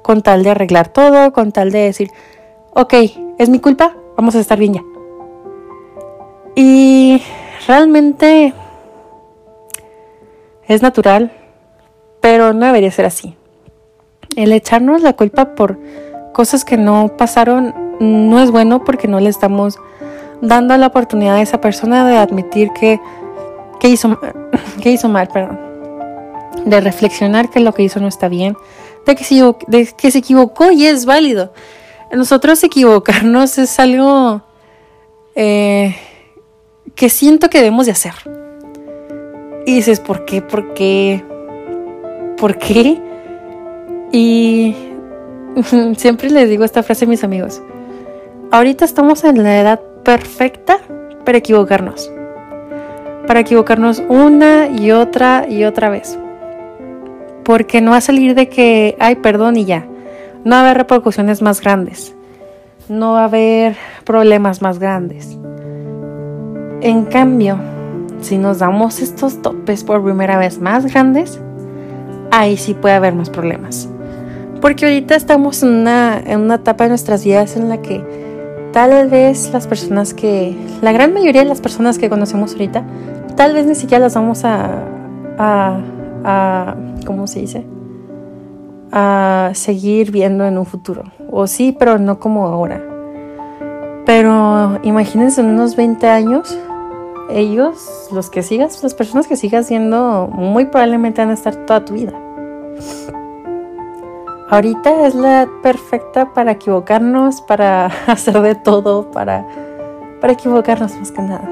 Con 0.00 0.22
tal 0.22 0.42
de 0.42 0.50
arreglar 0.50 0.88
todo, 0.88 1.32
con 1.32 1.52
tal 1.52 1.70
de 1.70 1.80
decir, 1.80 2.10
ok, 2.72 2.94
es 3.38 3.48
mi 3.50 3.58
culpa, 3.58 3.94
vamos 4.16 4.34
a 4.34 4.40
estar 4.40 4.58
bien 4.58 4.74
ya. 4.74 4.82
Y 6.54 7.22
realmente 7.66 8.54
es 10.66 10.80
natural, 10.80 11.32
pero 12.20 12.52
no 12.52 12.66
debería 12.66 12.90
ser 12.90 13.06
así. 13.06 13.36
El 14.36 14.52
echarnos 14.52 15.02
la 15.02 15.14
culpa 15.14 15.54
por 15.54 15.78
cosas 16.32 16.64
que 16.64 16.76
no 16.76 17.16
pasaron 17.16 17.74
no 17.98 18.40
es 18.40 18.50
bueno 18.50 18.84
porque 18.84 19.08
no 19.08 19.20
le 19.20 19.28
estamos 19.28 19.78
dando 20.40 20.76
la 20.76 20.86
oportunidad 20.86 21.36
a 21.36 21.42
esa 21.42 21.60
persona 21.60 22.06
de 22.08 22.16
admitir 22.16 22.70
que, 22.72 23.00
hizo, 23.82 24.18
que 24.82 24.90
hizo 24.90 25.08
mal, 25.08 25.28
perdón. 25.28 25.58
De 26.64 26.80
reflexionar 26.80 27.50
que 27.50 27.60
lo 27.60 27.74
que 27.74 27.82
hizo 27.82 28.00
no 28.00 28.08
está 28.08 28.28
bien, 28.28 28.56
de 29.06 29.14
que, 29.14 29.24
se, 29.24 29.54
de 29.66 29.86
que 29.96 30.10
se 30.10 30.18
equivocó 30.18 30.70
y 30.70 30.86
es 30.86 31.06
válido. 31.06 31.52
Nosotros 32.12 32.62
equivocarnos 32.64 33.56
es 33.58 33.78
algo 33.78 34.42
eh, 35.34 35.96
que 36.94 37.08
siento 37.08 37.48
que 37.48 37.58
debemos 37.58 37.86
de 37.86 37.92
hacer. 37.92 38.14
Y 39.66 39.74
dices, 39.74 40.00
¿por 40.00 40.24
qué? 40.24 40.42
¿Por 40.42 40.74
qué? 40.74 41.24
¿Por 42.40 42.56
qué? 42.56 43.00
Y 44.10 44.74
siempre 45.96 46.30
les 46.30 46.48
digo 46.48 46.64
esta 46.64 46.82
frase 46.82 47.04
a 47.04 47.08
mis 47.08 47.22
amigos. 47.22 47.62
Ahorita 48.50 48.84
estamos 48.84 49.22
en 49.24 49.42
la 49.42 49.60
edad 49.60 49.80
perfecta 50.02 50.78
para 51.24 51.38
equivocarnos. 51.38 52.10
Para 53.26 53.40
equivocarnos 53.40 54.02
una 54.08 54.68
y 54.68 54.90
otra 54.90 55.46
y 55.48 55.64
otra 55.64 55.90
vez. 55.90 56.18
Porque 57.44 57.80
no 57.80 57.92
va 57.92 57.98
a 57.98 58.00
salir 58.00 58.34
de 58.34 58.48
que, 58.48 58.96
ay, 58.98 59.16
perdón 59.16 59.56
y 59.56 59.66
ya. 59.66 59.86
No 60.42 60.52
va 60.52 60.62
a 60.62 60.64
haber 60.64 60.78
repercusiones 60.78 61.42
más 61.42 61.60
grandes. 61.60 62.14
No 62.88 63.12
va 63.12 63.22
a 63.22 63.24
haber 63.24 63.76
problemas 64.04 64.62
más 64.62 64.78
grandes. 64.78 65.38
En 66.80 67.04
cambio, 67.04 67.58
si 68.20 68.38
nos 68.38 68.58
damos 68.58 69.00
estos 69.00 69.42
topes 69.42 69.84
por 69.84 70.02
primera 70.02 70.38
vez 70.38 70.58
más 70.58 70.86
grandes, 70.86 71.40
ahí 72.30 72.56
sí 72.56 72.74
puede 72.74 72.94
haber 72.94 73.14
más 73.14 73.30
problemas. 73.30 73.88
Porque 74.60 74.84
ahorita 74.84 75.14
estamos 75.16 75.62
en 75.62 75.70
una, 75.70 76.20
en 76.24 76.40
una 76.40 76.56
etapa 76.56 76.84
de 76.84 76.90
nuestras 76.90 77.24
vidas 77.24 77.56
en 77.56 77.68
la 77.68 77.80
que 77.80 78.04
tal 78.72 79.08
vez 79.08 79.50
las 79.52 79.66
personas 79.66 80.14
que, 80.14 80.56
la 80.82 80.92
gran 80.92 81.12
mayoría 81.12 81.42
de 81.42 81.48
las 81.48 81.60
personas 81.60 81.98
que 81.98 82.10
conocemos 82.10 82.52
ahorita, 82.52 82.84
tal 83.36 83.54
vez 83.54 83.66
ni 83.66 83.74
siquiera 83.74 84.04
las 84.04 84.14
vamos 84.14 84.44
a, 84.44 84.84
a, 85.38 85.80
a 86.24 86.76
¿cómo 87.06 87.26
se 87.26 87.40
dice? 87.40 87.64
A 88.92 89.50
seguir 89.54 90.10
viendo 90.10 90.44
en 90.46 90.58
un 90.58 90.66
futuro. 90.66 91.04
O 91.30 91.46
sí, 91.46 91.74
pero 91.78 91.98
no 91.98 92.18
como 92.18 92.46
ahora. 92.46 92.82
Pero 94.04 94.78
imagínense 94.82 95.40
en 95.40 95.48
unos 95.48 95.76
20 95.76 96.06
años, 96.08 96.58
ellos, 97.32 98.08
los 98.12 98.30
que 98.30 98.42
sigas, 98.42 98.82
las 98.82 98.94
personas 98.94 99.26
que 99.26 99.36
sigas 99.36 99.66
siendo, 99.66 100.28
muy 100.32 100.66
probablemente 100.66 101.20
van 101.20 101.30
a 101.30 101.34
estar 101.34 101.54
toda 101.66 101.84
tu 101.84 101.94
vida. 101.94 102.12
Ahorita 104.48 105.06
es 105.06 105.14
la 105.14 105.48
perfecta 105.62 106.32
para 106.32 106.52
equivocarnos, 106.52 107.40
para 107.40 107.86
hacer 108.06 108.40
de 108.40 108.56
todo, 108.56 109.10
para, 109.10 109.46
para 110.20 110.32
equivocarnos 110.32 110.96
más 110.96 111.12
que 111.12 111.22
nada. 111.22 111.48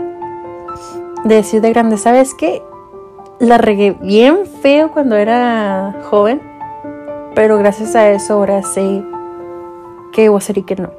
De 1.25 1.37
decir 1.37 1.61
de 1.61 1.70
grande, 1.70 1.97
¿sabes 1.97 2.35
qué? 2.35 2.62
La 3.38 3.56
regué 3.56 3.92
bien 3.92 4.47
feo 4.47 4.90
cuando 4.90 5.14
era 5.14 5.94
joven, 6.11 6.42
pero 7.37 7.56
gracias 7.56 7.94
a 7.94 8.11
eso 8.11 8.35
ahora 8.35 8.64
sé 8.64 9.04
que 10.12 10.23
debo 10.23 10.38
hacer 10.38 10.58
y 10.58 10.62
que 10.62 10.75
no. 10.75 10.90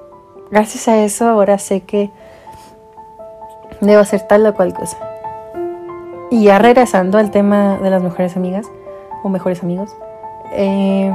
Gracias 0.51 0.87
a 0.87 1.03
eso 1.03 1.27
ahora 1.27 1.57
sé 1.57 1.81
que 1.81 2.11
debo 3.87 4.01
hacer 4.01 4.21
tal 4.21 4.45
o 4.45 4.53
cual 4.53 4.73
cosa. 4.73 4.97
Y 6.31 6.43
ya 6.43 6.59
regresando 6.59 7.17
al 7.17 7.31
tema 7.31 7.79
de 7.81 7.89
las 7.89 8.03
mejores 8.03 8.37
amigas 8.37 8.67
o 9.23 9.29
mejores 9.29 9.63
amigos, 9.63 9.89
eh, 10.51 11.11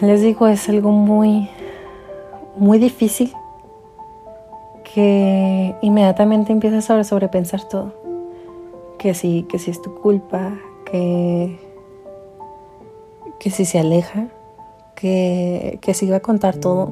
les 0.00 0.20
digo, 0.20 0.48
es 0.48 0.68
algo 0.68 0.90
muy, 0.90 1.48
muy 2.56 2.78
difícil 2.78 3.32
que 4.94 5.74
inmediatamente 5.80 6.52
empiezas 6.52 6.90
a 6.90 7.04
sobrepensar 7.04 7.62
todo. 7.68 7.92
Que 8.98 9.14
si, 9.14 9.44
que 9.44 9.58
si 9.58 9.70
es 9.70 9.80
tu 9.80 9.94
culpa, 9.94 10.52
que, 10.84 11.58
que 13.38 13.50
si 13.50 13.64
se 13.64 13.78
aleja, 13.78 14.26
que, 14.94 15.78
que 15.80 15.94
si 15.94 16.08
va 16.08 16.16
a 16.16 16.20
contar 16.20 16.56
todo, 16.56 16.90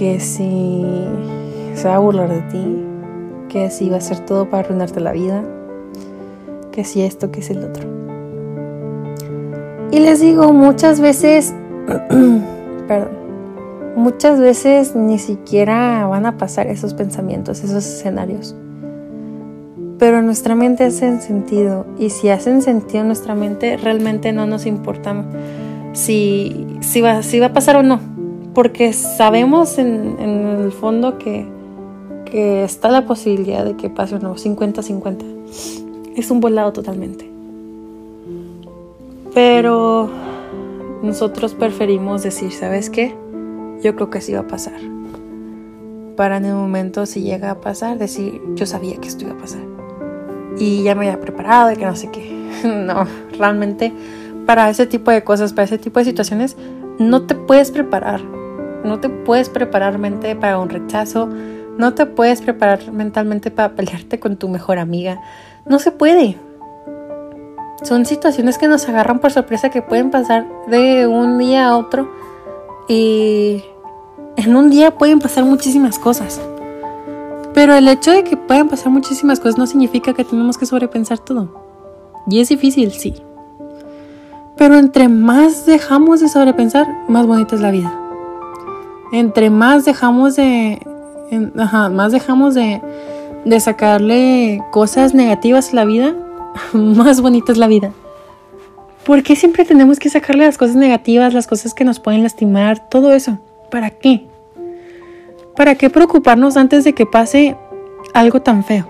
que 0.00 0.18
si 0.18 0.82
se 1.74 1.86
va 1.86 1.96
a 1.96 1.98
burlar 1.98 2.30
de 2.30 2.40
ti, 2.50 2.64
que 3.50 3.68
si 3.68 3.90
va 3.90 3.96
a 3.96 3.98
hacer 3.98 4.20
todo 4.20 4.48
para 4.48 4.60
arruinarte 4.64 4.98
la 4.98 5.12
vida, 5.12 5.44
que 6.72 6.84
si 6.84 7.02
esto, 7.02 7.30
que 7.30 7.42
si 7.42 7.52
el 7.52 7.64
otro. 7.64 7.86
Y 9.90 9.98
les 9.98 10.20
digo, 10.20 10.54
muchas 10.54 11.02
veces, 11.02 11.52
perdón, 12.88 13.10
muchas 13.94 14.40
veces 14.40 14.96
ni 14.96 15.18
siquiera 15.18 16.06
van 16.06 16.24
a 16.24 16.38
pasar 16.38 16.68
esos 16.68 16.94
pensamientos, 16.94 17.62
esos 17.62 17.84
escenarios. 17.84 18.56
Pero 19.98 20.22
nuestra 20.22 20.54
mente 20.54 20.84
hacen 20.84 21.20
sentido 21.20 21.84
y 21.98 22.08
si 22.08 22.30
hacen 22.30 22.62
sentido 22.62 23.02
en 23.02 23.08
nuestra 23.08 23.34
mente, 23.34 23.76
realmente 23.76 24.32
no 24.32 24.46
nos 24.46 24.64
importa 24.64 25.26
si, 25.92 26.78
si, 26.80 27.02
va, 27.02 27.22
si 27.22 27.38
va 27.38 27.48
a 27.48 27.52
pasar 27.52 27.76
o 27.76 27.82
no 27.82 28.09
porque 28.54 28.92
sabemos 28.92 29.78
en, 29.78 30.18
el 30.18 30.72
fondo 30.72 31.18
que, 31.18 31.46
que, 32.24 32.64
está 32.64 32.88
la 32.88 33.06
posibilidad 33.06 33.64
de 33.64 33.76
que 33.76 33.90
pase 33.90 34.16
o 34.16 34.18
no, 34.18 34.34
50-50. 34.34 36.14
Es 36.16 36.30
un 36.30 36.40
volado 36.40 36.72
totalmente. 36.72 37.30
Pero 39.32 40.10
nosotros 41.02 41.54
preferimos 41.54 42.22
decir, 42.22 42.52
¿sabes 42.52 42.90
qué? 42.90 43.14
Yo 43.82 43.94
creo 43.94 44.10
que 44.10 44.20
sí 44.20 44.32
va 44.32 44.40
a 44.40 44.48
pasar. 44.48 44.80
Para 46.16 46.38
en 46.38 46.46
el 46.46 46.54
momento, 46.54 47.06
si 47.06 47.22
llega 47.22 47.52
a 47.52 47.60
pasar, 47.60 47.98
decir, 47.98 48.40
yo 48.54 48.66
sabía 48.66 48.96
que 48.96 49.08
esto 49.08 49.24
iba 49.24 49.34
a 49.34 49.38
pasar. 49.38 49.62
Y 50.58 50.82
ya 50.82 50.94
me 50.94 51.06
había 51.06 51.20
preparado 51.20 51.72
y 51.72 51.76
que 51.76 51.86
no 51.86 51.94
sé 51.94 52.10
qué. 52.10 52.30
no, 52.64 53.06
realmente 53.38 53.92
para 54.46 54.68
ese 54.68 54.86
tipo 54.86 55.12
de 55.12 55.22
cosas, 55.22 55.52
para 55.52 55.66
ese 55.66 55.78
tipo 55.78 56.00
de 56.00 56.06
situaciones, 56.06 56.56
no 56.98 57.22
te 57.22 57.36
puedes 57.36 57.70
preparar 57.70 58.20
no 58.84 59.00
te 59.00 59.08
puedes 59.08 59.48
preparar 59.48 59.98
mente 59.98 60.36
para 60.36 60.58
un 60.58 60.68
rechazo, 60.68 61.28
no 61.78 61.94
te 61.94 62.06
puedes 62.06 62.42
preparar 62.42 62.92
mentalmente 62.92 63.50
para 63.50 63.74
pelearte 63.74 64.20
con 64.20 64.36
tu 64.36 64.48
mejor 64.48 64.78
amiga. 64.78 65.20
No 65.66 65.78
se 65.78 65.92
puede. 65.92 66.36
Son 67.82 68.04
situaciones 68.04 68.58
que 68.58 68.68
nos 68.68 68.88
agarran 68.88 69.20
por 69.20 69.32
sorpresa 69.32 69.70
que 69.70 69.80
pueden 69.80 70.10
pasar 70.10 70.46
de 70.68 71.06
un 71.06 71.38
día 71.38 71.68
a 71.68 71.76
otro 71.76 72.10
y 72.88 73.64
en 74.36 74.56
un 74.56 74.70
día 74.70 74.96
pueden 74.98 75.18
pasar 75.18 75.44
muchísimas 75.44 75.98
cosas. 75.98 76.40
Pero 77.54 77.74
el 77.74 77.88
hecho 77.88 78.10
de 78.10 78.24
que 78.24 78.36
puedan 78.36 78.68
pasar 78.68 78.92
muchísimas 78.92 79.40
cosas 79.40 79.58
no 79.58 79.66
significa 79.66 80.12
que 80.12 80.24
tenemos 80.24 80.58
que 80.58 80.66
sobrepensar 80.66 81.18
todo. 81.18 81.48
Y 82.28 82.40
es 82.40 82.48
difícil, 82.48 82.92
sí. 82.92 83.22
Pero 84.56 84.76
entre 84.76 85.08
más 85.08 85.66
dejamos 85.66 86.20
de 86.20 86.28
sobrepensar, 86.28 86.86
más 87.08 87.26
bonita 87.26 87.54
es 87.54 87.60
la 87.62 87.70
vida. 87.70 87.99
Entre 89.12 89.50
más 89.50 89.84
dejamos 89.84 90.36
de... 90.36 90.80
más 91.62 92.12
dejamos 92.12 92.54
de, 92.54 92.80
de 93.44 93.60
sacarle 93.60 94.62
cosas 94.70 95.14
negativas 95.14 95.72
a 95.72 95.76
la 95.76 95.84
vida, 95.84 96.14
más 96.72 97.20
bonita 97.20 97.52
es 97.52 97.58
la 97.58 97.66
vida. 97.66 97.92
¿Por 99.04 99.22
qué 99.22 99.34
siempre 99.34 99.64
tenemos 99.64 99.98
que 99.98 100.10
sacarle 100.10 100.44
las 100.44 100.58
cosas 100.58 100.76
negativas, 100.76 101.32
las 101.32 101.46
cosas 101.46 101.74
que 101.74 101.84
nos 101.84 102.00
pueden 102.00 102.22
lastimar, 102.22 102.88
todo 102.88 103.12
eso? 103.12 103.38
¿Para 103.70 103.90
qué? 103.90 104.26
¿Para 105.56 105.74
qué 105.74 105.90
preocuparnos 105.90 106.56
antes 106.56 106.84
de 106.84 106.92
que 106.92 107.06
pase 107.06 107.56
algo 108.14 108.40
tan 108.40 108.62
feo? 108.62 108.86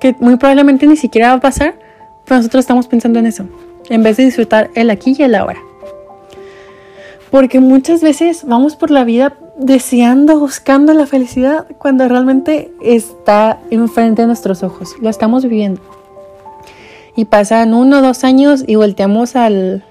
Que 0.00 0.14
muy 0.18 0.36
probablemente 0.36 0.86
ni 0.86 0.96
siquiera 0.96 1.28
va 1.28 1.34
a 1.34 1.40
pasar, 1.40 1.78
pero 2.24 2.38
nosotros 2.38 2.60
estamos 2.60 2.88
pensando 2.88 3.18
en 3.18 3.26
eso, 3.26 3.46
en 3.88 4.02
vez 4.02 4.16
de 4.16 4.24
disfrutar 4.24 4.70
el 4.74 4.90
aquí 4.90 5.14
y 5.18 5.22
el 5.22 5.34
ahora. 5.34 5.60
Porque 7.34 7.58
muchas 7.58 8.00
veces 8.00 8.44
vamos 8.46 8.76
por 8.76 8.92
la 8.92 9.02
vida 9.02 9.34
deseando, 9.58 10.38
buscando 10.38 10.94
la 10.94 11.04
felicidad 11.04 11.66
cuando 11.78 12.06
realmente 12.06 12.70
está 12.80 13.58
enfrente 13.72 14.22
de 14.22 14.28
nuestros 14.28 14.62
ojos. 14.62 14.94
Lo 15.00 15.10
estamos 15.10 15.42
viviendo. 15.42 15.80
Y 17.16 17.24
pasan 17.24 17.74
uno 17.74 17.98
o 17.98 18.02
dos 18.02 18.22
años 18.22 18.62
y 18.64 18.76
volteamos 18.76 19.34
al, 19.34 19.84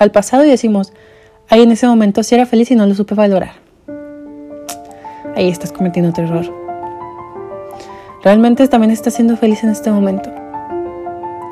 al 0.00 0.10
pasado 0.10 0.44
y 0.44 0.48
decimos, 0.50 0.92
ahí 1.48 1.62
en 1.62 1.70
ese 1.70 1.86
momento 1.86 2.24
sí 2.24 2.34
era 2.34 2.44
feliz 2.44 2.72
y 2.72 2.74
no 2.74 2.88
lo 2.88 2.96
supe 2.96 3.14
valorar. 3.14 3.52
Ahí 5.36 5.48
estás 5.48 5.70
cometiendo 5.70 6.10
otro 6.10 6.24
error. 6.24 6.52
Realmente 8.24 8.66
también 8.66 8.90
estás 8.90 9.14
siendo 9.14 9.36
feliz 9.36 9.62
en 9.62 9.70
este 9.70 9.92
momento. 9.92 10.28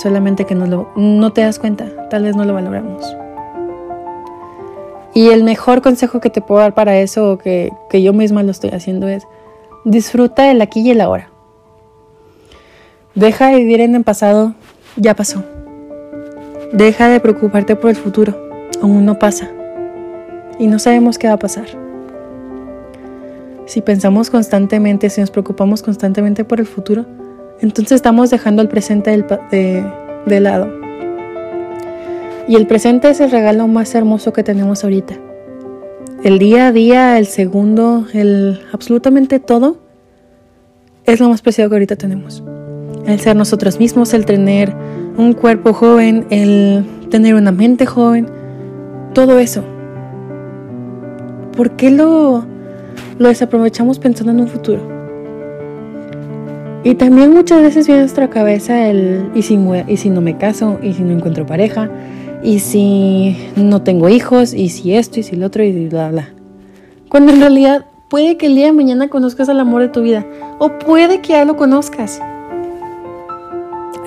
Solamente 0.03 0.47
que 0.47 0.57
no, 0.57 0.67
lo, 0.67 0.91
no 0.97 1.33
te 1.33 1.43
das 1.43 1.61
cuenta, 1.61 2.09
tal 2.09 2.25
vez 2.25 2.35
no 2.35 2.45
lo 2.45 2.55
valoramos. 2.55 3.22
Y 5.15 5.29
el 5.29 5.45
mejor 5.45 5.83
consejo 5.83 6.21
que 6.21 6.31
te 6.31 6.41
puedo 6.41 6.61
dar 6.61 6.75
para 6.75 6.99
eso, 6.99 7.39
que, 7.39 7.71
que 7.91 8.03
yo 8.03 8.13
misma 8.13 8.43
lo 8.43 8.51
estoy 8.51 8.71
haciendo, 8.71 9.09
es 9.09 9.27
disfruta 9.85 10.51
el 10.51 10.63
aquí 10.63 10.81
y 10.81 10.91
el 10.91 11.01
ahora. 11.01 11.29
Deja 13.15 13.49
de 13.49 13.57
vivir 13.57 13.81
en 13.81 13.95
el 13.95 14.05
pasado, 14.05 14.55
ya 14.97 15.15
pasó. 15.15 15.45
Deja 16.73 17.09
de 17.09 17.21
preocuparte 17.21 17.77
por 17.77 17.91
el 17.91 17.97
futuro, 17.97 18.35
aún 18.81 19.05
no 19.05 19.19
pasa. 19.19 19.51
Y 20.59 20.67
no 20.67 20.79
sabemos 20.79 21.19
qué 21.19 21.29
va 21.29 21.35
a 21.35 21.39
pasar. 21.39 21.67
Si 23.67 23.81
pensamos 23.81 24.31
constantemente, 24.31 25.11
si 25.11 25.21
nos 25.21 25.31
preocupamos 25.31 25.83
constantemente 25.83 26.45
por 26.45 26.61
el 26.61 26.67
futuro, 26.67 27.05
entonces 27.61 27.93
estamos 27.93 28.31
dejando 28.31 28.63
el 28.63 28.69
presente 28.69 29.11
de, 29.51 29.85
de 30.27 30.41
lado. 30.41 30.82
Y 32.49 32.57
el 32.57 32.67
presente 32.67 33.11
es 33.11 33.21
el 33.21 33.31
regalo 33.31 33.69
más 33.69 33.95
hermoso 33.95 34.33
que 34.33 34.43
tenemos 34.43 34.85
ahorita. 34.85 35.15
El 36.25 36.39
día 36.39 36.69
a 36.69 36.73
día, 36.73 37.19
el 37.19 37.27
segundo, 37.27 38.07
el 38.13 38.61
absolutamente 38.73 39.41
todo 39.41 39.79
es 41.05 41.21
lo 41.21 41.29
más 41.29 41.43
preciado 41.43 41.71
que 41.71 41.77
ahorita 41.77 41.97
tenemos 41.97 42.43
el 43.07 43.21
ser 43.21 43.37
nosotros 43.37 43.79
mismos, 43.79 44.15
el 44.15 44.25
tener 44.25 44.75
un 45.17 45.33
cuerpo 45.33 45.73
joven, 45.73 46.27
el 46.31 46.85
tener 47.11 47.35
una 47.35 47.53
mente 47.53 47.87
joven, 47.87 48.27
todo 49.13 49.39
eso. 49.39 49.65
¿Por 51.57 51.73
qué 51.73 51.91
lo, 51.91 52.45
desaprovechamos 53.19 53.99
pensando 53.99 54.33
en 54.33 54.41
un 54.41 54.49
futuro? 54.49 54.81
Y 56.85 56.95
también 56.97 57.33
muchas 57.33 57.63
veces 57.63 57.87
viene 57.87 58.01
a 58.01 58.05
nuestra 58.05 58.29
cabeza 58.29 58.89
el 58.89 59.31
¿y 59.35 59.43
si, 59.43 59.59
y 59.87 59.97
si 59.97 60.11
no 60.11 60.21
me 60.21 60.37
caso, 60.37 60.79
y 60.83 60.95
si 60.95 61.03
no 61.03 61.13
encuentro 61.13 61.47
pareja, 61.47 61.89
y 62.43 62.59
si 62.59 63.37
no 63.57 63.83
tengo 63.83 64.09
hijos, 64.09 64.55
y 64.55 64.69
si 64.69 64.95
esto, 64.95 65.21
y 65.21 65.23
si 65.23 65.37
lo 65.37 65.47
otro, 65.47 65.63
y 65.63 65.89
bla, 65.89 66.11
bla. 66.11 66.31
Cuando 67.09 67.33
en 67.33 67.41
realidad 67.41 67.87
puede 68.09 68.37
que 68.37 68.47
el 68.47 68.55
día 68.55 68.67
de 68.67 68.73
mañana 68.73 69.09
conozcas 69.09 69.49
al 69.49 69.61
amor 69.61 69.83
de 69.83 69.89
tu 69.89 70.03
vida, 70.03 70.27
o 70.59 70.79
puede 70.79 71.21
que 71.21 71.35
ya 71.35 71.45
lo 71.45 71.57
conozcas 71.57 72.21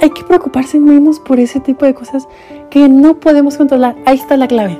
hay 0.01 0.09
que 0.11 0.23
preocuparse 0.23 0.79
menos 0.79 1.19
por 1.19 1.39
ese 1.39 1.59
tipo 1.59 1.85
de 1.85 1.95
cosas 1.95 2.27
que 2.69 2.87
no 2.89 3.19
podemos 3.19 3.57
controlar. 3.57 3.95
Ahí 4.05 4.17
está 4.17 4.37
la 4.37 4.47
clave. 4.47 4.77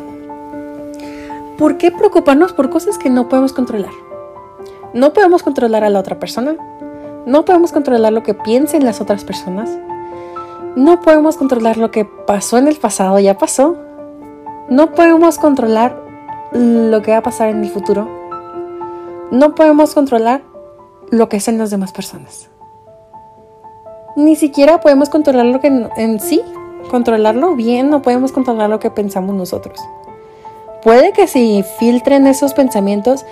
¿Por 1.58 1.78
qué 1.78 1.92
preocuparnos 1.92 2.54
por 2.54 2.70
cosas 2.70 2.98
que 2.98 3.10
no 3.10 3.30
podemos 3.30 3.54
controlar? 3.54 3.92
No 4.94 5.14
podemos 5.14 5.42
controlar 5.42 5.84
a 5.84 5.90
la 5.90 6.00
otra 6.00 6.20
persona. 6.20 6.56
No 7.26 7.46
podemos 7.46 7.72
controlar 7.72 8.14
lo 8.14 8.24
que 8.24 8.34
piensen 8.34 8.86
las 8.86 9.02
otras 9.02 9.24
personas. 9.24 9.70
No 10.76 11.02
podemos 11.02 11.38
controlar 11.38 11.78
lo 11.78 11.92
que 11.92 12.06
pasó 12.06 12.58
en 12.58 12.68
el 12.68 12.76
pasado, 12.76 13.20
ya 13.20 13.38
pasó. 13.38 13.76
No 14.70 14.92
podemos 14.94 15.38
controlar 15.38 16.02
lo 16.52 17.02
que 17.02 17.12
va 17.12 17.18
a 17.18 17.24
pasar 17.24 17.50
en 17.50 17.64
el 17.64 17.70
futuro. 17.70 18.08
No 19.32 19.56
podemos 19.56 19.94
controlar 19.94 20.42
lo 21.12 21.30
que 21.30 21.38
hacen 21.38 21.58
las 21.58 21.70
demás 21.70 21.92
personas 21.92 22.50
ni 24.16 24.36
siquiera 24.36 24.80
podemos 24.80 25.10
controlar 25.10 25.46
lo 25.46 25.60
que 25.60 25.68
en, 25.68 26.20
sí, 26.20 26.42
controlarlo 26.90 27.56
bien, 27.56 27.90
no 27.90 28.02
podemos 28.02 28.32
controlar 28.32 28.70
lo 28.70 28.80
que 28.80 28.90
pensamos 28.90 29.36
nosotros. 29.36 29.80
Puede 30.82 31.12
que 31.12 31.28
si 31.28 31.64
filtren 31.80 32.28
esos 32.28 32.54
pensamientos 32.54 33.26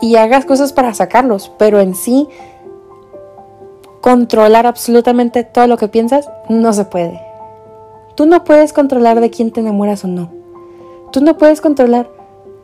y 0.00 0.16
hagas 0.16 0.44
cosas 0.44 0.72
para 0.72 0.92
sacarlos, 0.92 1.50
pero 1.56 1.80
en 1.80 1.94
sí 1.94 2.28
controlar 4.06 4.66
absolutamente 4.68 5.42
todo 5.42 5.66
lo 5.66 5.76
que 5.78 5.88
piensas 5.88 6.30
no 6.48 6.72
se 6.72 6.84
puede. 6.84 7.20
Tú 8.14 8.24
no 8.24 8.44
puedes 8.44 8.72
controlar 8.72 9.20
de 9.20 9.30
quién 9.30 9.50
te 9.50 9.58
enamoras 9.58 10.04
o 10.04 10.06
no. 10.06 10.30
Tú 11.10 11.20
no 11.22 11.36
puedes 11.36 11.60
controlar 11.60 12.08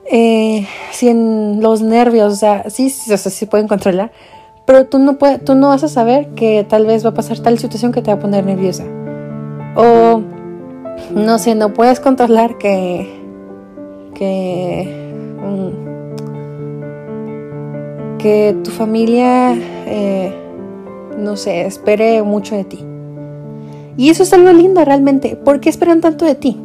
eh, 0.05 0.69
si 0.93 1.09
en 1.09 1.61
los 1.61 1.83
nervios, 1.83 2.33
o 2.33 2.37
sea, 2.37 2.71
sí, 2.71 2.91
sí, 2.91 3.13
o 3.13 3.17
sí 3.19 3.47
pueden 3.47 3.67
controlar, 3.67 4.13
pero 4.67 4.87
tú 4.87 5.01
no, 5.01 5.19
puedes, 5.19 5.45
tú 5.45 5.57
no 5.57 5.71
vas 5.71 5.83
a 5.83 5.89
saber 5.89 6.29
que 6.37 6.65
tal 6.69 6.87
vez 6.87 7.05
va 7.05 7.11
a 7.11 7.15
pasar 7.15 7.41
tal 7.41 7.59
situación 7.59 7.91
que 7.91 8.03
te 8.03 8.13
va 8.13 8.19
a 8.19 8.21
poner 8.21 8.45
nerviosa. 8.47 8.85
O, 9.75 10.23
no 11.13 11.39
sé, 11.41 11.57
no 11.57 11.73
puedes 11.73 11.99
controlar 11.99 12.57
que, 12.57 13.21
que, 14.15 15.13
mm, 15.43 15.73
que 18.19 18.57
tu 18.63 18.71
familia, 18.71 19.55
eh, 19.87 20.39
no 21.23 21.37
sé, 21.37 21.67
espere 21.67 22.23
mucho 22.23 22.57
de 22.57 22.65
ti. 22.65 22.85
Y 23.97 24.11
eso 24.11 24.23
es 24.23 24.33
algo 24.33 24.53
lindo 24.53 24.85
realmente. 24.85 25.37
¿Por 25.37 25.61
qué 25.61 25.69
esperan 25.69 26.01
tanto 26.01 26.25
de 26.25 26.35
ti? 26.35 26.59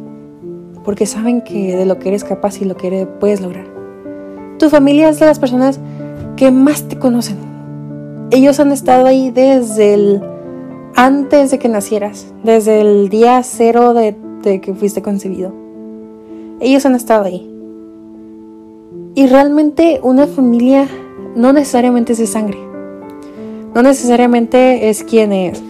Porque 0.84 1.06
saben 1.06 1.42
que 1.42 1.76
de 1.76 1.86
lo 1.86 1.98
que 1.98 2.08
eres 2.08 2.24
capaz 2.24 2.60
y 2.60 2.64
lo 2.64 2.76
que 2.76 3.06
puedes 3.20 3.40
lograr. 3.40 3.66
Tu 4.58 4.68
familia 4.70 5.08
es 5.08 5.20
de 5.20 5.26
las 5.26 5.38
personas 5.38 5.78
que 6.36 6.50
más 6.50 6.88
te 6.88 6.98
conocen 6.98 7.48
ellos 8.30 8.60
han 8.60 8.72
estado 8.72 9.06
ahí 9.06 9.30
desde 9.30 9.94
el 9.94 10.22
antes 10.94 11.50
de 11.50 11.58
que 11.58 11.68
nacieras, 11.68 12.34
desde 12.42 12.80
el 12.80 13.08
día 13.08 13.42
cero 13.42 13.94
de, 13.94 14.16
que 14.60 14.74
fuiste 14.74 15.00
concebido. 15.00 15.52
Ellos 16.60 16.84
han 16.84 16.94
estado 16.94 17.24
ahí. 17.24 17.50
Y 19.14 19.26
realmente 19.28 20.00
una 20.02 20.26
familia 20.26 20.86
no 21.36 21.52
necesariamente 21.52 22.12
es 22.12 22.18
de 22.18 22.26
sangre. 22.26 22.58
No 23.74 23.82
necesariamente 23.82 24.88
es 24.88 25.04
quien 25.04 25.32
es, 25.32 25.62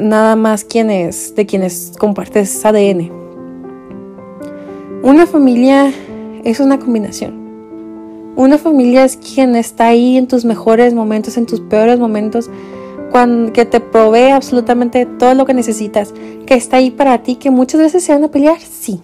nada 0.00 0.36
más 0.36 0.64
quien 0.64 0.90
es, 0.90 1.34
de 1.34 1.46
quienes 1.46 1.92
compartes 1.98 2.64
ADN. 2.64 3.10
Una 5.02 5.26
familia 5.26 5.92
es 6.44 6.60
una 6.60 6.78
combinación. 6.78 7.42
Una 8.36 8.56
familia 8.56 9.04
es 9.04 9.16
quien 9.16 9.56
está 9.56 9.88
ahí 9.88 10.16
en 10.16 10.26
tus 10.26 10.44
mejores 10.44 10.94
momentos, 10.94 11.36
en 11.36 11.46
tus 11.46 11.60
peores 11.60 11.98
momentos, 11.98 12.48
cuando, 13.10 13.52
que 13.52 13.66
te 13.66 13.80
provee 13.80 14.30
absolutamente 14.30 15.04
todo 15.04 15.34
lo 15.34 15.44
que 15.44 15.52
necesitas, 15.52 16.14
que 16.46 16.54
está 16.54 16.78
ahí 16.78 16.90
para 16.90 17.22
ti, 17.22 17.34
que 17.34 17.50
muchas 17.50 17.80
veces 17.80 18.04
se 18.04 18.12
van 18.12 18.24
a 18.24 18.28
pelear, 18.28 18.58
sí, 18.58 19.00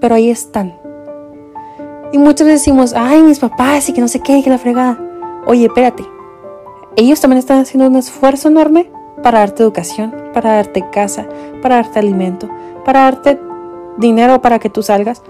pero 0.00 0.14
ahí 0.14 0.30
están. 0.30 0.74
Y 2.12 2.18
muchas 2.18 2.46
veces 2.46 2.60
decimos, 2.60 2.92
ay, 2.94 3.22
mis 3.22 3.38
papás 3.38 3.88
y 3.88 3.92
que 3.92 4.00
no 4.00 4.08
sé 4.08 4.20
qué, 4.20 4.42
que 4.42 4.50
la 4.50 4.58
fregada. 4.58 4.98
Oye, 5.46 5.66
espérate, 5.66 6.04
ellos 7.00 7.20
también 7.20 7.38
están 7.38 7.60
haciendo 7.60 7.88
un 7.88 7.96
esfuerzo 7.96 8.48
enorme 8.48 8.90
para 9.22 9.40
darte 9.40 9.62
educación, 9.62 10.14
para 10.32 10.54
darte 10.56 10.84
casa, 10.90 11.26
para 11.62 11.76
darte 11.76 11.98
alimento, 11.98 12.48
para 12.84 13.02
darte 13.02 13.38
dinero 13.98 14.40
para 14.40 14.58
que 14.58 14.70
tú 14.70 14.82
salgas. 14.82 15.22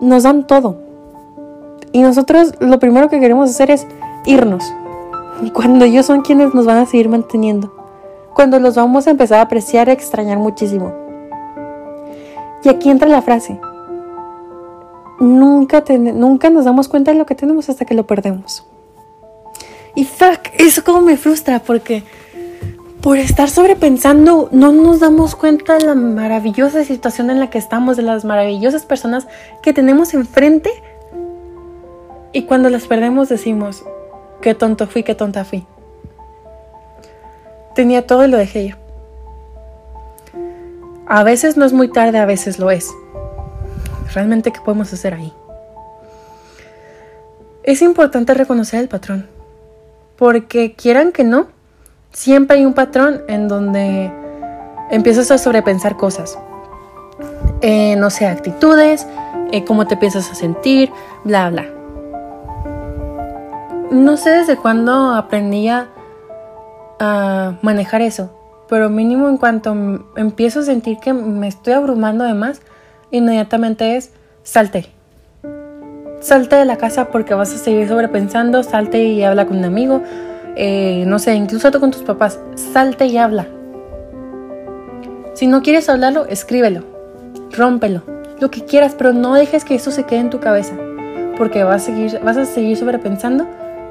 Nos 0.00 0.22
dan 0.22 0.46
todo, 0.46 0.76
y 1.92 2.02
nosotros 2.02 2.54
lo 2.60 2.78
primero 2.78 3.08
que 3.08 3.20
queremos 3.20 3.50
hacer 3.50 3.70
es 3.70 3.86
irnos. 4.24 4.72
Cuando 5.52 5.84
ellos 5.84 6.06
son 6.06 6.20
quienes 6.20 6.54
nos 6.54 6.66
van 6.66 6.78
a 6.78 6.86
seguir 6.86 7.08
manteniendo. 7.08 7.72
cuando 8.32 8.60
los 8.60 8.76
vamos 8.76 9.06
a 9.06 9.10
empezar 9.10 9.40
a 9.40 9.42
apreciar 9.42 9.88
y 9.88 9.90
extrañar 9.90 10.38
muchísimo. 10.38 10.94
Y 12.62 12.68
aquí 12.68 12.88
entra 12.88 13.08
la 13.08 13.20
frase. 13.20 13.60
Nunca, 15.18 15.84
nunca 15.88 16.48
nos 16.48 16.64
damos 16.64 16.88
cuenta 16.88 17.10
de 17.10 17.18
lo 17.18 17.26
que 17.26 17.34
tenemos 17.34 17.68
hasta 17.68 17.84
que 17.84 17.92
lo 17.92 18.06
perdemos. 18.06 18.69
Y 19.94 20.04
fuck, 20.04 20.48
eso 20.58 20.84
como 20.84 21.00
me 21.00 21.16
frustra 21.16 21.60
porque 21.60 22.04
por 23.00 23.18
estar 23.18 23.48
sobrepensando 23.48 24.48
no 24.52 24.72
nos 24.72 25.00
damos 25.00 25.34
cuenta 25.34 25.78
de 25.78 25.86
la 25.86 25.94
maravillosa 25.94 26.84
situación 26.84 27.30
en 27.30 27.40
la 27.40 27.48
que 27.48 27.58
estamos, 27.58 27.96
de 27.96 28.02
las 28.02 28.24
maravillosas 28.24 28.84
personas 28.84 29.26
que 29.62 29.72
tenemos 29.72 30.12
enfrente. 30.14 30.70
Y 32.32 32.42
cuando 32.42 32.68
las 32.68 32.86
perdemos 32.86 33.28
decimos, 33.28 33.84
qué 34.42 34.54
tonto 34.54 34.86
fui, 34.86 35.02
qué 35.02 35.14
tonta 35.14 35.44
fui. 35.44 35.66
Tenía 37.74 38.06
todo 38.06 38.24
y 38.24 38.28
lo 38.28 38.36
dejé 38.36 38.62
ir. 38.62 38.76
A 41.06 41.24
veces 41.24 41.56
no 41.56 41.64
es 41.64 41.72
muy 41.72 41.88
tarde, 41.88 42.18
a 42.18 42.26
veces 42.26 42.58
lo 42.58 42.70
es. 42.70 42.88
Realmente, 44.14 44.52
¿qué 44.52 44.60
podemos 44.60 44.92
hacer 44.92 45.14
ahí? 45.14 45.32
Es 47.62 47.82
importante 47.82 48.34
reconocer 48.34 48.80
el 48.80 48.88
patrón, 48.88 49.28
porque 50.20 50.74
quieran 50.74 51.12
que 51.12 51.24
no, 51.24 51.46
siempre 52.12 52.58
hay 52.58 52.66
un 52.66 52.74
patrón 52.74 53.22
en 53.26 53.48
donde 53.48 54.12
empiezas 54.90 55.30
a 55.30 55.38
sobrepensar 55.38 55.96
cosas. 55.96 56.38
Eh, 57.62 57.96
no 57.96 58.10
sé, 58.10 58.26
actitudes, 58.26 59.06
eh, 59.50 59.64
cómo 59.64 59.86
te 59.86 59.96
piensas 59.96 60.30
a 60.30 60.34
sentir, 60.34 60.92
bla, 61.24 61.48
bla. 61.48 61.64
No 63.90 64.18
sé 64.18 64.28
desde 64.30 64.56
cuándo 64.56 65.14
aprendí 65.14 65.68
a 65.68 65.88
manejar 67.62 68.02
eso, 68.02 68.30
pero 68.68 68.90
mínimo 68.90 69.26
en 69.26 69.38
cuanto 69.38 69.74
empiezo 70.16 70.60
a 70.60 70.64
sentir 70.64 70.98
que 70.98 71.14
me 71.14 71.48
estoy 71.48 71.72
abrumando 71.72 72.24
de 72.24 72.34
más, 72.34 72.60
inmediatamente 73.10 73.96
es 73.96 74.12
salte. 74.42 74.99
Salte 76.20 76.56
de 76.56 76.66
la 76.66 76.76
casa 76.76 77.08
porque 77.08 77.32
vas 77.32 77.54
a 77.54 77.58
seguir 77.58 77.88
sobrepensando, 77.88 78.62
salte 78.62 79.02
y 79.04 79.22
habla 79.22 79.46
con 79.46 79.58
un 79.58 79.64
amigo, 79.64 80.02
eh, 80.54 81.04
no 81.06 81.18
sé, 81.18 81.34
incluso 81.34 81.70
tú 81.70 81.80
con 81.80 81.90
tus 81.90 82.02
papás, 82.02 82.38
salte 82.54 83.06
y 83.06 83.16
habla. 83.16 83.46
Si 85.32 85.46
no 85.46 85.62
quieres 85.62 85.88
hablarlo, 85.88 86.26
escríbelo, 86.26 86.84
rómpelo, 87.52 88.02
lo 88.38 88.50
que 88.50 88.66
quieras, 88.66 88.94
pero 88.96 89.14
no 89.14 89.34
dejes 89.34 89.64
que 89.64 89.74
eso 89.74 89.90
se 89.90 90.04
quede 90.04 90.20
en 90.20 90.30
tu 90.30 90.40
cabeza, 90.40 90.74
porque 91.38 91.64
vas 91.64 91.82
a 91.82 91.86
seguir, 91.86 92.20
vas 92.22 92.36
a 92.36 92.44
seguir 92.44 92.76
sobrepensando 92.76 93.46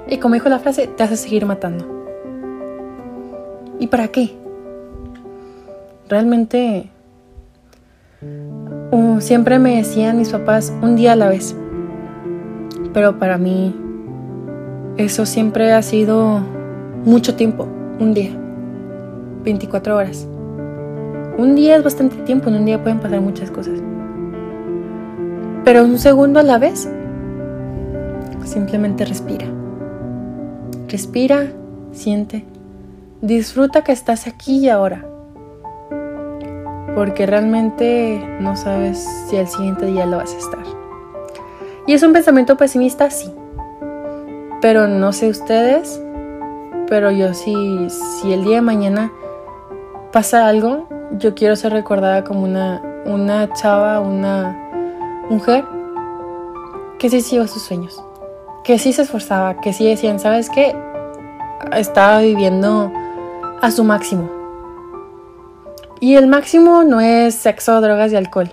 y 0.08 0.18
como 0.18 0.36
dijo 0.36 0.50
la 0.50 0.60
frase, 0.60 0.86
te 0.86 1.02
vas 1.02 1.12
a 1.12 1.16
seguir 1.16 1.48
matando. 1.48 1.86
¿Y 3.80 3.88
para 3.88 4.10
qué? 4.10 4.36
Realmente, 6.08 6.90
uh, 8.92 9.20
siempre 9.20 9.58
me 9.58 9.78
decían 9.78 10.18
mis 10.18 10.30
papás 10.30 10.72
un 10.82 10.96
día 10.96 11.14
a 11.14 11.16
la 11.16 11.30
vez, 11.30 11.56
pero 13.00 13.18
para 13.18 13.38
mí 13.38 13.74
eso 14.98 15.26
siempre 15.26 15.72
ha 15.72 15.82
sido 15.82 16.42
mucho 17.06 17.36
tiempo, 17.36 17.66
un 17.98 18.14
día, 18.14 18.32
24 19.46 19.96
horas. 19.96 20.28
Un 21.38 21.56
día 21.56 21.78
es 21.78 21.84
bastante 21.86 22.18
tiempo, 22.24 22.50
en 22.50 22.56
un 22.56 22.66
día 22.66 22.84
pueden 22.84 23.00
pasar 23.00 23.22
muchas 23.22 23.52
cosas. 23.52 23.80
Pero 25.64 25.86
un 25.86 25.98
segundo 25.98 26.42
a 26.42 26.44
la 26.44 26.58
vez, 26.58 26.90
simplemente 28.44 29.06
respira. 29.06 29.46
Respira, 30.90 31.54
siente, 31.94 32.44
disfruta 33.22 33.82
que 33.82 33.94
estás 33.94 34.28
aquí 34.28 34.58
y 34.58 34.68
ahora. 34.68 35.06
Porque 36.96 37.26
realmente 37.26 38.22
no 38.42 38.58
sabes 38.58 39.08
si 39.30 39.38
al 39.38 39.48
siguiente 39.48 39.86
día 39.86 40.06
lo 40.06 40.18
vas 40.18 40.34
a 40.34 40.38
estar. 40.38 40.59
Y 41.90 41.94
es 41.94 42.04
un 42.04 42.14
pensamiento 42.14 42.56
pesimista, 42.56 43.10
sí. 43.10 43.34
Pero 44.62 44.88
no 44.88 45.12
sé 45.12 45.28
ustedes, 45.28 46.00
pero 46.88 47.10
yo 47.10 47.34
sí, 47.34 47.88
si 47.90 48.32
el 48.32 48.44
día 48.44 48.58
de 48.58 48.62
mañana 48.62 49.12
pasa 50.12 50.48
algo, 50.48 50.88
yo 51.14 51.34
quiero 51.34 51.56
ser 51.56 51.74
recordada 51.74 52.24
como 52.24 52.44
una, 52.44 52.80
una 53.08 53.52
chava, 53.54 54.02
una 54.02 54.56
mujer 55.32 55.66
que 57.00 57.10
sí 57.10 57.22
siguió 57.22 57.48
sus 57.48 57.64
sueños, 57.64 58.00
que 58.64 58.78
sí 58.78 58.94
se 58.94 59.02
esforzaba, 59.02 59.60
que 59.60 59.74
sí 59.74 59.90
decían, 59.90 60.20
¿sabes 60.20 60.52
qué? 60.52 60.76
Estaba 61.76 62.20
viviendo 62.20 62.92
a 63.64 63.72
su 63.72 63.84
máximo. 63.84 64.30
Y 66.00 66.18
el 66.18 66.28
máximo 66.28 66.84
no 66.84 67.02
es 67.02 67.34
sexo, 67.34 67.82
drogas 67.82 68.12
y 68.12 68.16
alcohol. 68.16 68.52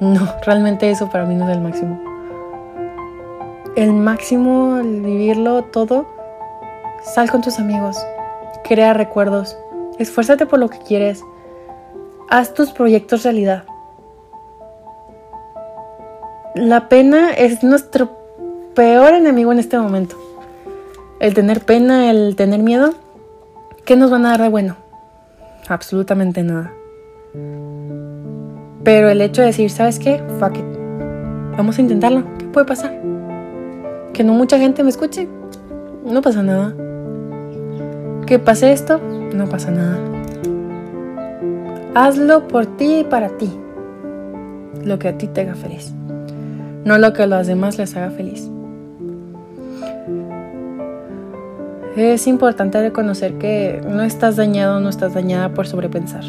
No, 0.00 0.28
realmente 0.44 0.90
eso 0.90 1.08
para 1.08 1.24
mí 1.24 1.34
no 1.34 1.48
es 1.48 1.56
el 1.56 1.62
máximo 1.62 2.07
el 3.78 3.92
máximo, 3.92 4.78
el 4.78 5.02
vivirlo 5.02 5.62
todo, 5.62 6.08
sal 7.04 7.30
con 7.30 7.42
tus 7.42 7.60
amigos, 7.60 7.96
crea 8.64 8.92
recuerdos, 8.92 9.56
esfuérzate 10.00 10.46
por 10.46 10.58
lo 10.58 10.68
que 10.68 10.78
quieres, 10.78 11.22
haz 12.28 12.54
tus 12.54 12.72
proyectos 12.72 13.22
realidad. 13.22 13.62
La 16.56 16.88
pena 16.88 17.30
es 17.30 17.62
nuestro 17.62 18.10
peor 18.74 19.14
enemigo 19.14 19.52
en 19.52 19.60
este 19.60 19.78
momento. 19.78 20.16
El 21.20 21.34
tener 21.34 21.64
pena, 21.64 22.10
el 22.10 22.34
tener 22.34 22.60
miedo, 22.60 22.94
¿qué 23.84 23.94
nos 23.94 24.10
van 24.10 24.26
a 24.26 24.30
dar 24.30 24.42
de 24.42 24.48
bueno? 24.48 24.74
Absolutamente 25.68 26.42
nada. 26.42 26.72
Pero 28.82 29.08
el 29.08 29.20
hecho 29.20 29.42
de 29.42 29.48
decir, 29.48 29.70
¿sabes 29.70 30.00
qué? 30.00 30.20
Fuck 30.40 30.58
it. 30.58 30.64
Vamos 31.56 31.78
a 31.78 31.82
intentarlo. 31.82 32.24
¿Qué 32.38 32.46
puede 32.46 32.66
pasar? 32.66 33.07
Que 34.18 34.24
no 34.24 34.34
mucha 34.34 34.58
gente 34.58 34.82
me 34.82 34.90
escuche, 34.90 35.28
no 36.04 36.20
pasa 36.22 36.42
nada. 36.42 36.74
Que 38.26 38.40
pase 38.40 38.72
esto, 38.72 39.00
no 39.32 39.48
pasa 39.48 39.70
nada. 39.70 39.96
Hazlo 41.94 42.48
por 42.48 42.66
ti 42.66 42.96
y 42.96 43.04
para 43.04 43.28
ti. 43.28 43.48
Lo 44.84 44.98
que 44.98 45.06
a 45.06 45.16
ti 45.16 45.28
te 45.28 45.42
haga 45.42 45.54
feliz. 45.54 45.92
No 46.84 46.98
lo 46.98 47.12
que 47.12 47.22
a 47.22 47.26
los 47.28 47.46
demás 47.46 47.78
les 47.78 47.94
haga 47.94 48.10
feliz. 48.10 48.50
Es 51.96 52.26
importante 52.26 52.82
reconocer 52.82 53.34
que 53.34 53.80
no 53.88 54.02
estás 54.02 54.34
dañado, 54.34 54.80
no 54.80 54.88
estás 54.88 55.14
dañada 55.14 55.54
por 55.54 55.68
sobrepensar. 55.68 56.24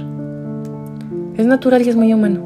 Es 1.38 1.48
natural 1.48 1.82
y 1.82 1.90
es 1.90 1.96
muy 1.96 2.14
humano. 2.14 2.42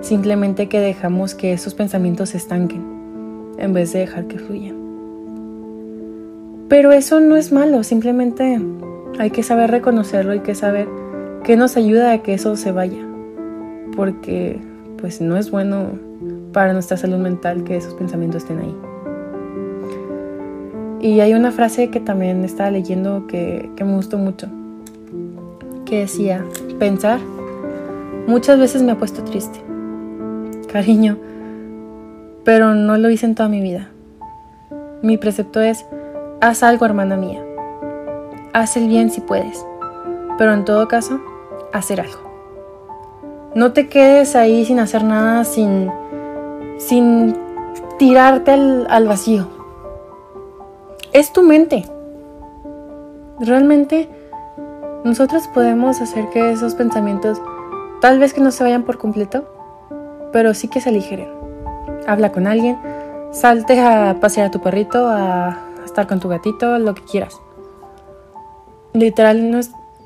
Simplemente 0.00 0.70
que 0.70 0.80
dejamos 0.80 1.34
que 1.34 1.52
esos 1.52 1.74
pensamientos 1.74 2.30
se 2.30 2.38
estanquen 2.38 2.99
en 3.60 3.72
vez 3.72 3.92
de 3.92 4.00
dejar 4.00 4.26
que 4.26 4.38
fluyan. 4.38 4.76
Pero 6.68 6.92
eso 6.92 7.20
no 7.20 7.36
es 7.36 7.52
malo, 7.52 7.82
simplemente 7.82 8.60
hay 9.18 9.30
que 9.30 9.42
saber 9.42 9.70
reconocerlo, 9.70 10.32
hay 10.32 10.40
que 10.40 10.54
saber 10.54 10.88
que 11.44 11.56
nos 11.56 11.76
ayuda 11.76 12.12
a 12.12 12.22
que 12.22 12.34
eso 12.34 12.56
se 12.56 12.72
vaya. 12.72 13.04
Porque 13.96 14.60
pues 14.98 15.20
no 15.20 15.36
es 15.36 15.50
bueno 15.50 15.98
para 16.52 16.72
nuestra 16.72 16.96
salud 16.96 17.18
mental 17.18 17.64
que 17.64 17.76
esos 17.76 17.94
pensamientos 17.94 18.42
estén 18.42 18.60
ahí. 18.60 18.76
Y 21.00 21.20
hay 21.20 21.34
una 21.34 21.50
frase 21.50 21.88
que 21.90 22.00
también 22.00 22.44
estaba 22.44 22.70
leyendo 22.70 23.26
que, 23.26 23.70
que 23.74 23.84
me 23.84 23.94
gustó 23.94 24.18
mucho, 24.18 24.48
que 25.86 26.00
decía, 26.00 26.44
pensar 26.78 27.18
muchas 28.26 28.58
veces 28.58 28.82
me 28.82 28.92
ha 28.92 28.98
puesto 28.98 29.24
triste. 29.24 29.60
Cariño, 30.70 31.18
pero 32.44 32.74
no 32.74 32.96
lo 32.96 33.10
hice 33.10 33.26
en 33.26 33.34
toda 33.34 33.48
mi 33.48 33.60
vida. 33.60 33.90
Mi 35.02 35.16
precepto 35.16 35.60
es, 35.60 35.84
haz 36.40 36.62
algo 36.62 36.86
hermana 36.86 37.16
mía. 37.16 37.44
Haz 38.52 38.76
el 38.76 38.88
bien 38.88 39.10
si 39.10 39.20
puedes, 39.20 39.64
pero 40.38 40.52
en 40.52 40.64
todo 40.64 40.88
caso, 40.88 41.20
hacer 41.72 42.00
algo. 42.00 42.20
No 43.54 43.72
te 43.72 43.88
quedes 43.88 44.36
ahí 44.36 44.64
sin 44.64 44.78
hacer 44.78 45.04
nada, 45.04 45.44
sin, 45.44 45.90
sin 46.78 47.36
tirarte 47.98 48.52
al, 48.52 48.86
al 48.90 49.06
vacío. 49.06 49.46
Es 51.12 51.32
tu 51.32 51.42
mente. 51.42 51.84
Realmente 53.40 54.08
nosotros 55.04 55.48
podemos 55.48 56.00
hacer 56.00 56.28
que 56.28 56.52
esos 56.52 56.74
pensamientos 56.74 57.40
tal 58.00 58.18
vez 58.18 58.34
que 58.34 58.40
no 58.40 58.50
se 58.50 58.62
vayan 58.62 58.84
por 58.84 58.98
completo, 58.98 59.44
pero 60.32 60.54
sí 60.54 60.68
que 60.68 60.80
se 60.80 60.90
aligeren 60.90 61.39
habla 62.10 62.32
con 62.32 62.46
alguien, 62.46 62.76
salte 63.30 63.80
a 63.80 64.16
pasear 64.20 64.48
a 64.48 64.50
tu 64.50 64.60
perrito, 64.60 65.06
a 65.08 65.58
estar 65.84 66.06
con 66.06 66.18
tu 66.18 66.28
gatito, 66.28 66.78
lo 66.78 66.94
que 66.94 67.02
quieras. 67.02 67.40
Literal, 68.92 69.60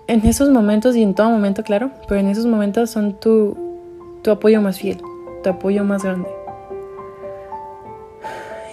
en 0.06 0.26
esos 0.26 0.50
momentos 0.50 0.94
y 0.96 1.02
en 1.02 1.14
todo 1.14 1.30
momento, 1.30 1.62
claro, 1.62 1.90
pero 2.06 2.20
en 2.20 2.28
esos 2.28 2.44
momentos 2.44 2.90
son 2.90 3.14
tu, 3.14 3.56
tu 4.22 4.30
apoyo 4.30 4.60
más 4.60 4.78
fiel, 4.78 5.00
tu 5.42 5.48
apoyo 5.48 5.82
más 5.84 6.04
grande. 6.04 6.28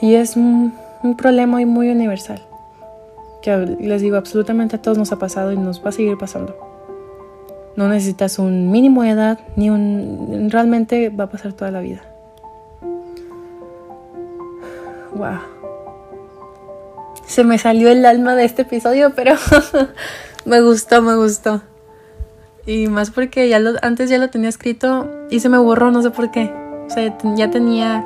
Y 0.01 0.15
es 0.15 0.35
un, 0.35 0.73
un 1.01 1.15
problema 1.15 1.59
muy 1.65 1.89
universal. 1.89 2.41
que 3.41 3.55
les 3.55 4.01
digo, 4.01 4.17
absolutamente 4.17 4.75
a 4.75 4.81
todos 4.81 4.97
nos 4.97 5.11
ha 5.13 5.19
pasado 5.19 5.53
y 5.53 5.57
nos 5.57 5.83
va 5.83 5.89
a 5.89 5.91
seguir 5.93 6.17
pasando. 6.17 6.55
No 7.77 7.87
necesitas 7.87 8.37
un 8.39 8.69
mínimo 8.69 9.03
de 9.03 9.11
edad, 9.11 9.39
ni 9.55 9.69
un... 9.69 10.49
Realmente 10.51 11.09
va 11.09 11.23
a 11.25 11.29
pasar 11.29 11.53
toda 11.53 11.71
la 11.71 11.79
vida. 11.79 12.01
Se 17.25 17.43
me 17.43 17.57
salió 17.57 17.89
el 17.89 18.05
alma 18.05 18.36
de 18.36 18.45
este 18.45 18.63
episodio, 18.63 19.13
pero 19.15 19.36
me 20.45 20.62
gustó, 20.62 21.01
me 21.01 21.15
gustó. 21.15 21.62
Y 22.65 22.88
más 22.88 23.10
porque 23.10 23.49
ya 23.49 23.60
antes 23.81 24.10
ya 24.10 24.17
lo 24.17 24.29
tenía 24.29 24.49
escrito 24.49 25.10
y 25.29 25.39
se 25.39 25.49
me 25.49 25.57
borró, 25.57 25.91
no 25.91 26.01
sé 26.01 26.12
por 26.12 26.31
qué. 26.31 26.53
O 26.88 26.89
sea, 26.89 27.17
ya 27.36 27.49
tenía 27.49 28.05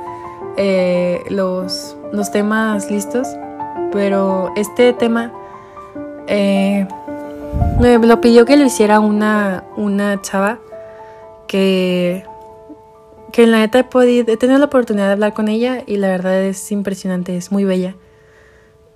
eh, 0.57 1.23
los, 1.29 1.97
los 2.13 2.31
temas 2.31 2.89
listos, 2.89 3.27
pero 3.91 4.53
este 4.55 4.93
tema 4.93 5.31
eh, 6.27 6.87
me 7.79 7.97
lo 7.97 8.21
pidió 8.21 8.45
que 8.45 8.57
lo 8.57 8.65
hiciera 8.65 8.99
una, 8.99 9.63
una 9.75 10.21
chava 10.21 10.59
que, 11.47 12.25
que 13.35 13.43
en 13.43 13.51
la 13.51 13.57
neta 13.57 13.79
he, 13.79 13.83
podido, 13.83 14.31
he 14.31 14.37
tenido 14.37 14.57
la 14.59 14.67
oportunidad 14.67 15.07
de 15.07 15.11
hablar 15.11 15.33
con 15.33 15.49
ella 15.49 15.83
y 15.85 15.97
la 15.97 16.07
verdad 16.07 16.41
es 16.41 16.71
impresionante, 16.71 17.35
es 17.35 17.51
muy 17.51 17.65
bella. 17.65 17.97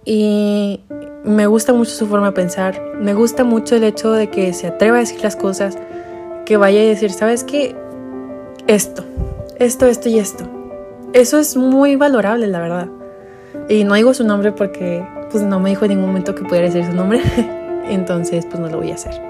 Y 0.05 0.79
me 1.25 1.45
gusta 1.45 1.73
mucho 1.73 1.91
su 1.91 2.07
forma 2.07 2.27
de 2.27 2.31
pensar, 2.31 2.81
me 3.01 3.13
gusta 3.13 3.43
mucho 3.43 3.75
el 3.75 3.83
hecho 3.83 4.13
de 4.13 4.29
que 4.29 4.53
se 4.53 4.67
atreva 4.67 4.95
a 4.95 4.99
decir 5.01 5.21
las 5.21 5.35
cosas, 5.35 5.77
que 6.45 6.55
vaya 6.55 6.79
a 6.79 6.85
decir, 6.85 7.11
¿sabes 7.11 7.43
qué? 7.43 7.75
Esto, 8.65 9.03
esto, 9.57 9.87
esto 9.87 10.07
y 10.07 10.19
esto. 10.19 10.45
Eso 11.11 11.37
es 11.37 11.57
muy 11.57 11.97
valorable, 11.97 12.47
la 12.47 12.61
verdad. 12.61 12.87
Y 13.67 13.83
no 13.83 13.95
digo 13.95 14.13
su 14.13 14.23
nombre 14.23 14.53
porque 14.53 15.05
pues 15.31 15.43
no 15.43 15.59
me 15.59 15.71
dijo 15.71 15.83
en 15.83 15.89
ningún 15.89 16.07
momento 16.07 16.33
que 16.33 16.45
pudiera 16.45 16.67
decir 16.67 16.85
su 16.85 16.93
nombre. 16.93 17.21
Entonces, 17.89 18.45
pues 18.45 18.57
no 18.61 18.69
lo 18.69 18.77
voy 18.77 18.91
a 18.91 18.95
hacer. 18.95 19.21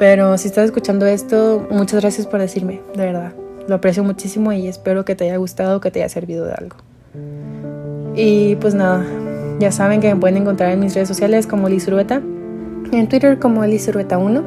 Pero 0.00 0.36
si 0.36 0.48
estás 0.48 0.64
escuchando 0.64 1.06
esto, 1.06 1.64
muchas 1.70 2.00
gracias 2.00 2.26
por 2.26 2.40
decirme, 2.40 2.82
de 2.96 3.06
verdad. 3.06 3.43
Lo 3.68 3.76
aprecio 3.76 4.04
muchísimo 4.04 4.52
y 4.52 4.66
espero 4.66 5.04
que 5.04 5.14
te 5.14 5.24
haya 5.24 5.36
gustado, 5.36 5.80
que 5.80 5.90
te 5.90 6.00
haya 6.00 6.08
servido 6.08 6.44
de 6.46 6.52
algo. 6.52 6.76
Y 8.14 8.56
pues 8.56 8.74
nada, 8.74 9.04
ya 9.58 9.72
saben 9.72 10.00
que 10.00 10.12
me 10.12 10.20
pueden 10.20 10.36
encontrar 10.36 10.70
en 10.72 10.80
mis 10.80 10.94
redes 10.94 11.08
sociales 11.08 11.46
como 11.46 11.68
Liz 11.68 11.86
Urbeta, 11.88 12.20
en 12.92 13.08
Twitter 13.08 13.38
como 13.38 13.64
Liz 13.64 13.88
1. 13.88 14.42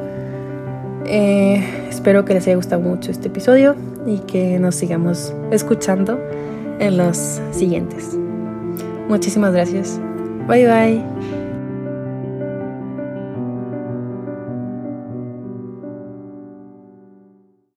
Eh, 1.06 1.64
espero 1.88 2.24
que 2.24 2.34
les 2.34 2.46
haya 2.46 2.56
gustado 2.56 2.82
mucho 2.82 3.10
este 3.10 3.28
episodio 3.28 3.76
y 4.06 4.18
que 4.20 4.58
nos 4.58 4.74
sigamos 4.74 5.34
escuchando 5.50 6.18
en 6.78 6.96
los 6.96 7.40
siguientes. 7.50 8.16
Muchísimas 9.08 9.52
gracias. 9.52 9.98
Bye 10.46 10.66
bye. 10.66 11.47